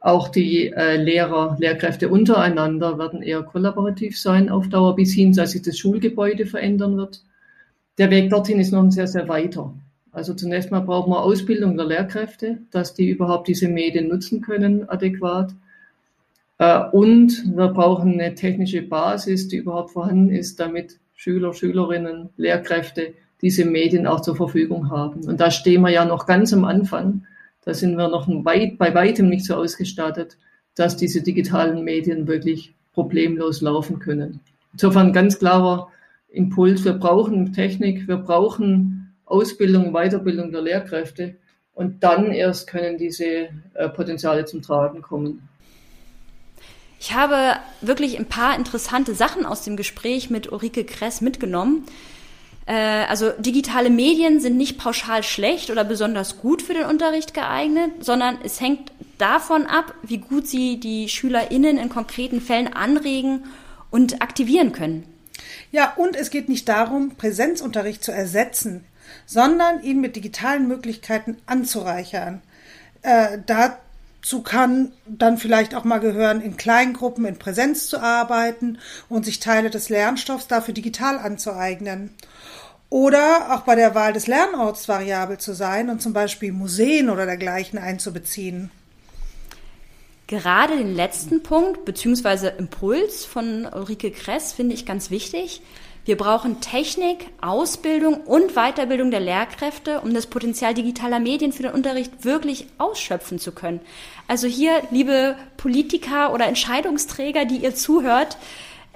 Auch 0.00 0.28
die 0.28 0.68
äh, 0.68 0.96
Lehrer, 0.96 1.56
Lehrkräfte 1.58 2.08
untereinander 2.08 2.98
werden 2.98 3.22
eher 3.22 3.42
kollaborativ 3.42 4.18
sein 4.18 4.48
auf 4.48 4.68
Dauer, 4.68 4.94
bis 4.94 5.12
hin, 5.12 5.32
dass 5.32 5.52
sich 5.52 5.62
das 5.62 5.78
Schulgebäude 5.78 6.46
verändern 6.46 6.96
wird. 6.96 7.22
Der 7.96 8.10
Weg 8.10 8.30
dorthin 8.30 8.60
ist 8.60 8.72
noch 8.72 8.82
ein 8.82 8.90
sehr, 8.90 9.08
sehr 9.08 9.28
weiter. 9.28 9.72
Also 10.12 10.34
zunächst 10.34 10.70
mal 10.70 10.80
brauchen 10.80 11.12
wir 11.12 11.22
Ausbildung 11.22 11.76
der 11.76 11.86
Lehrkräfte, 11.86 12.58
dass 12.70 12.94
die 12.94 13.08
überhaupt 13.08 13.48
diese 13.48 13.68
Medien 13.68 14.08
nutzen 14.08 14.40
können 14.40 14.88
adäquat. 14.88 15.52
Äh, 16.58 16.80
und 16.90 17.44
wir 17.56 17.68
brauchen 17.68 18.14
eine 18.14 18.34
technische 18.34 18.82
Basis, 18.82 19.48
die 19.48 19.56
überhaupt 19.56 19.90
vorhanden 19.90 20.30
ist, 20.30 20.60
damit 20.60 20.98
Schüler, 21.18 21.52
Schülerinnen, 21.52 22.30
Lehrkräfte 22.36 23.12
diese 23.42 23.64
Medien 23.64 24.06
auch 24.06 24.20
zur 24.20 24.36
Verfügung 24.36 24.88
haben. 24.88 25.26
Und 25.26 25.40
da 25.40 25.50
stehen 25.50 25.82
wir 25.82 25.90
ja 25.90 26.04
noch 26.04 26.26
ganz 26.26 26.52
am 26.52 26.64
Anfang. 26.64 27.26
Da 27.64 27.74
sind 27.74 27.96
wir 27.96 28.08
noch 28.08 28.28
weit, 28.44 28.78
bei 28.78 28.94
weitem 28.94 29.28
nicht 29.28 29.44
so 29.44 29.56
ausgestattet, 29.56 30.38
dass 30.76 30.96
diese 30.96 31.20
digitalen 31.20 31.82
Medien 31.82 32.28
wirklich 32.28 32.72
problemlos 32.92 33.60
laufen 33.62 33.98
können. 33.98 34.38
Insofern 34.72 35.12
ganz 35.12 35.40
klarer 35.40 35.88
Impuls. 36.28 36.84
Wir 36.84 36.92
brauchen 36.92 37.52
Technik, 37.52 38.06
wir 38.06 38.18
brauchen 38.18 39.12
Ausbildung, 39.24 39.92
Weiterbildung 39.92 40.52
der 40.52 40.62
Lehrkräfte. 40.62 41.34
Und 41.74 42.04
dann 42.04 42.30
erst 42.30 42.68
können 42.68 42.96
diese 42.96 43.48
äh, 43.74 43.88
Potenziale 43.88 44.44
zum 44.44 44.62
Tragen 44.62 45.02
kommen. 45.02 45.47
Ich 47.00 47.14
habe 47.14 47.56
wirklich 47.80 48.18
ein 48.18 48.26
paar 48.26 48.56
interessante 48.56 49.14
Sachen 49.14 49.46
aus 49.46 49.62
dem 49.62 49.76
Gespräch 49.76 50.30
mit 50.30 50.50
Ulrike 50.50 50.84
Kress 50.84 51.20
mitgenommen. 51.20 51.86
Äh, 52.66 53.04
also 53.08 53.30
digitale 53.38 53.88
Medien 53.88 54.40
sind 54.40 54.56
nicht 54.56 54.78
pauschal 54.78 55.22
schlecht 55.22 55.70
oder 55.70 55.84
besonders 55.84 56.38
gut 56.38 56.60
für 56.60 56.74
den 56.74 56.86
Unterricht 56.86 57.34
geeignet, 57.34 58.04
sondern 58.04 58.38
es 58.42 58.60
hängt 58.60 58.92
davon 59.16 59.66
ab, 59.66 59.94
wie 60.02 60.18
gut 60.18 60.48
sie 60.48 60.78
die 60.80 61.08
SchülerInnen 61.08 61.78
in 61.78 61.88
konkreten 61.88 62.40
Fällen 62.40 62.72
anregen 62.72 63.44
und 63.90 64.20
aktivieren 64.20 64.72
können. 64.72 65.04
Ja, 65.70 65.94
und 65.96 66.16
es 66.16 66.30
geht 66.30 66.48
nicht 66.48 66.68
darum, 66.68 67.16
Präsenzunterricht 67.16 68.02
zu 68.02 68.12
ersetzen, 68.12 68.84
sondern 69.24 69.82
ihn 69.82 70.00
mit 70.00 70.16
digitalen 70.16 70.66
Möglichkeiten 70.66 71.36
anzureichern. 71.46 72.42
Äh, 73.02 73.38
da 73.46 73.78
Dazu 74.28 74.42
kann 74.42 74.92
dann 75.06 75.38
vielleicht 75.38 75.74
auch 75.74 75.84
mal 75.84 76.00
gehören, 76.00 76.42
in 76.42 76.58
Kleingruppen 76.58 77.24
in 77.24 77.38
Präsenz 77.38 77.88
zu 77.88 77.98
arbeiten 77.98 78.76
und 79.08 79.24
sich 79.24 79.40
Teile 79.40 79.70
des 79.70 79.88
Lernstoffs 79.88 80.46
dafür 80.46 80.74
digital 80.74 81.18
anzueignen. 81.18 82.10
Oder 82.90 83.54
auch 83.54 83.62
bei 83.62 83.74
der 83.74 83.94
Wahl 83.94 84.12
des 84.12 84.26
Lernorts 84.26 84.86
variabel 84.86 85.38
zu 85.38 85.54
sein 85.54 85.88
und 85.88 86.02
zum 86.02 86.12
Beispiel 86.12 86.52
Museen 86.52 87.08
oder 87.08 87.24
dergleichen 87.24 87.78
einzubeziehen. 87.78 88.70
Gerade 90.26 90.76
den 90.76 90.94
letzten 90.94 91.42
Punkt 91.42 91.86
bzw. 91.86 92.50
Impuls 92.58 93.24
von 93.24 93.64
Ulrike 93.64 94.10
Kress 94.10 94.52
finde 94.52 94.74
ich 94.74 94.84
ganz 94.84 95.10
wichtig. 95.10 95.62
Wir 96.08 96.16
brauchen 96.16 96.62
Technik, 96.62 97.26
Ausbildung 97.42 98.22
und 98.22 98.54
Weiterbildung 98.54 99.10
der 99.10 99.20
Lehrkräfte, 99.20 100.00
um 100.00 100.14
das 100.14 100.26
Potenzial 100.26 100.72
digitaler 100.72 101.20
Medien 101.20 101.52
für 101.52 101.64
den 101.64 101.72
Unterricht 101.72 102.24
wirklich 102.24 102.66
ausschöpfen 102.78 103.38
zu 103.38 103.52
können. 103.52 103.80
Also 104.26 104.46
hier, 104.46 104.80
liebe 104.90 105.36
Politiker 105.58 106.32
oder 106.32 106.46
Entscheidungsträger, 106.46 107.44
die 107.44 107.58
ihr 107.58 107.74
zuhört, 107.74 108.38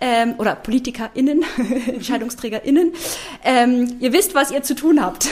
ähm, 0.01 0.37
oder 0.39 0.55
PolitikerInnen, 0.55 1.45
EntscheidungsträgerInnen, 1.87 2.95
ähm, 3.45 3.99
ihr 4.01 4.15
wisst, 4.15 4.35
was 4.35 4.51
ihr 4.51 4.63
zu 4.63 4.75
tun 4.75 5.05
habt. 5.05 5.29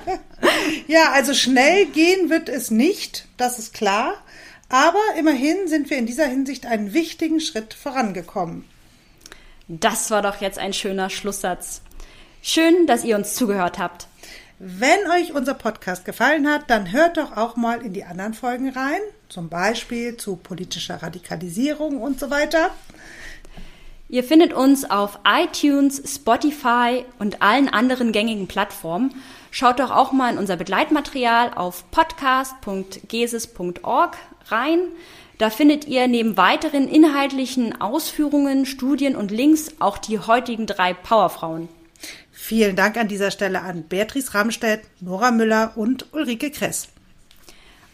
ja, 0.88 1.12
also 1.12 1.34
schnell 1.34 1.86
gehen 1.86 2.30
wird 2.30 2.48
es 2.48 2.72
nicht, 2.72 3.28
das 3.36 3.60
ist 3.60 3.74
klar. 3.74 4.14
Aber 4.68 4.98
immerhin 5.16 5.68
sind 5.68 5.88
wir 5.88 5.98
in 5.98 6.06
dieser 6.06 6.26
Hinsicht 6.26 6.66
einen 6.66 6.94
wichtigen 6.94 7.38
Schritt 7.38 7.74
vorangekommen. 7.74 8.64
Das 9.68 10.10
war 10.10 10.22
doch 10.22 10.40
jetzt 10.40 10.58
ein 10.58 10.72
schöner 10.72 11.10
Schlusssatz. 11.10 11.82
Schön, 12.40 12.86
dass 12.86 13.04
ihr 13.04 13.16
uns 13.16 13.34
zugehört 13.34 13.78
habt. 13.78 14.06
Wenn 14.58 15.10
euch 15.10 15.34
unser 15.34 15.54
Podcast 15.54 16.04
gefallen 16.04 16.48
hat, 16.48 16.70
dann 16.70 16.92
hört 16.92 17.16
doch 17.16 17.36
auch 17.36 17.56
mal 17.56 17.82
in 17.82 17.92
die 17.92 18.04
anderen 18.04 18.32
Folgen 18.32 18.70
rein, 18.70 19.00
zum 19.28 19.48
Beispiel 19.48 20.16
zu 20.16 20.36
politischer 20.36 21.02
Radikalisierung 21.02 22.00
und 22.00 22.20
so 22.20 22.30
weiter. 22.30 22.70
Ihr 24.08 24.22
findet 24.22 24.52
uns 24.52 24.88
auf 24.88 25.18
iTunes, 25.26 26.00
Spotify 26.06 27.04
und 27.18 27.42
allen 27.42 27.68
anderen 27.68 28.12
gängigen 28.12 28.46
Plattformen. 28.46 29.20
Schaut 29.50 29.80
doch 29.80 29.90
auch 29.90 30.12
mal 30.12 30.32
in 30.32 30.38
unser 30.38 30.56
Begleitmaterial 30.56 31.54
auf 31.54 31.90
podcast.gesis.org 31.90 34.16
rein. 34.46 34.78
Da 35.38 35.50
findet 35.50 35.86
ihr 35.86 36.08
neben 36.08 36.36
weiteren 36.36 36.88
inhaltlichen 36.88 37.78
Ausführungen, 37.80 38.64
Studien 38.64 39.16
und 39.16 39.30
Links 39.30 39.68
auch 39.80 39.98
die 39.98 40.18
heutigen 40.18 40.66
drei 40.66 40.94
Powerfrauen. 40.94 41.68
Vielen 42.32 42.76
Dank 42.76 42.96
an 42.96 43.08
dieser 43.08 43.30
Stelle 43.30 43.60
an 43.62 43.82
Beatrice 43.82 44.32
Ramstedt, 44.32 44.80
Nora 45.00 45.30
Müller 45.30 45.72
und 45.76 46.12
Ulrike 46.14 46.50
Kress. 46.50 46.88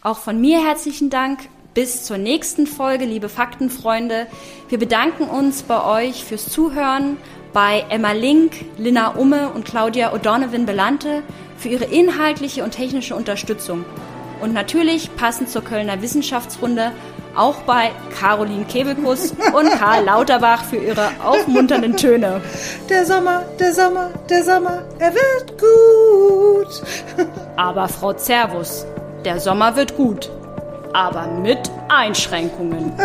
Auch 0.01 0.19
von 0.19 0.39
mir 0.39 0.65
herzlichen 0.65 1.09
Dank. 1.09 1.39
bis 1.73 2.03
zur 2.03 2.19
nächsten 2.19 2.67
Folge, 2.67 3.05
liebe 3.05 3.29
Faktenfreunde. 3.29 4.27
Wir 4.69 4.77
bedanken 4.77 5.23
uns 5.23 5.63
bei 5.63 5.83
euch 5.83 6.23
fürs 6.23 6.47
Zuhören, 6.49 7.17
bei 7.51 7.83
Emma 7.89 8.11
Link, 8.11 8.65
Lina 8.77 9.15
Umme 9.15 9.49
und 9.49 9.65
Claudia 9.65 10.13
O'Donovan 10.13 10.65
Belante 10.65 11.23
für 11.57 11.69
ihre 11.69 11.85
inhaltliche 11.85 12.63
und 12.63 12.71
technische 12.71 13.15
Unterstützung. 13.15 13.85
Und 14.41 14.53
natürlich 14.53 15.15
passend 15.15 15.49
zur 15.49 15.63
Kölner 15.63 16.01
Wissenschaftsrunde 16.01 16.91
auch 17.35 17.61
bei 17.63 17.91
Caroline 18.19 18.65
Kebekus 18.65 19.31
und 19.31 19.69
Karl 19.79 20.05
Lauterbach 20.05 20.63
für 20.65 20.77
ihre 20.77 21.09
aufmunternden 21.23 21.97
Töne. 21.97 22.41
Der 22.89 23.05
Sommer, 23.05 23.43
der 23.59 23.73
Sommer, 23.73 24.09
der 24.29 24.43
Sommer, 24.43 24.83
er 24.99 25.13
wird 25.13 25.57
gut. 25.59 26.83
Aber 27.55 27.87
Frau 27.87 28.13
Zervus, 28.13 28.85
der 29.25 29.39
Sommer 29.39 29.75
wird 29.75 29.95
gut, 29.95 30.29
aber 30.93 31.27
mit 31.27 31.59
Einschränkungen. 31.89 32.93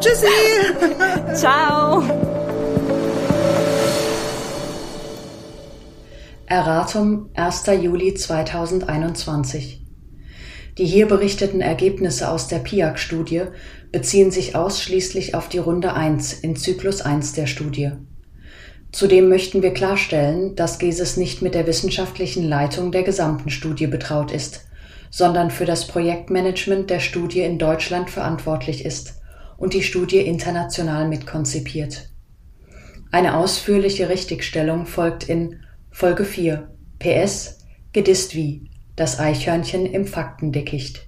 Tschüssi. 0.00 0.26
Ciao. 1.34 2.02
Erratum 6.46 7.28
1. 7.34 7.66
Juli 7.82 8.14
2021 8.14 9.77
Die 10.78 10.86
hier 10.86 11.06
berichteten 11.06 11.60
Ergebnisse 11.60 12.30
aus 12.30 12.46
der 12.46 12.60
PIAC-Studie 12.60 13.42
beziehen 13.90 14.30
sich 14.30 14.54
ausschließlich 14.54 15.34
auf 15.34 15.48
die 15.48 15.58
Runde 15.58 15.92
1 15.92 16.34
in 16.34 16.54
Zyklus 16.54 17.00
1 17.00 17.32
der 17.32 17.46
Studie. 17.46 17.90
Zudem 18.92 19.28
möchten 19.28 19.60
wir 19.60 19.74
klarstellen, 19.74 20.54
dass 20.54 20.78
GESIS 20.78 21.16
nicht 21.16 21.42
mit 21.42 21.56
der 21.56 21.66
wissenschaftlichen 21.66 22.44
Leitung 22.44 22.92
der 22.92 23.02
gesamten 23.02 23.50
Studie 23.50 23.88
betraut 23.88 24.30
ist, 24.30 24.68
sondern 25.10 25.50
für 25.50 25.64
das 25.64 25.88
Projektmanagement 25.88 26.88
der 26.90 27.00
Studie 27.00 27.40
in 27.40 27.58
Deutschland 27.58 28.08
verantwortlich 28.08 28.84
ist 28.84 29.20
und 29.56 29.74
die 29.74 29.82
Studie 29.82 30.20
international 30.20 31.08
mitkonzipiert. 31.08 32.08
Eine 33.10 33.36
ausführliche 33.36 34.08
Richtigstellung 34.08 34.86
folgt 34.86 35.28
in 35.28 35.60
Folge 35.90 36.24
4 36.24 36.70
PS 37.00 37.58
Gedisst 37.92 38.34
wie 38.34 38.70
das 38.98 39.20
Eichhörnchen 39.20 39.86
im 39.86 40.06
Faktendickicht 40.06 41.07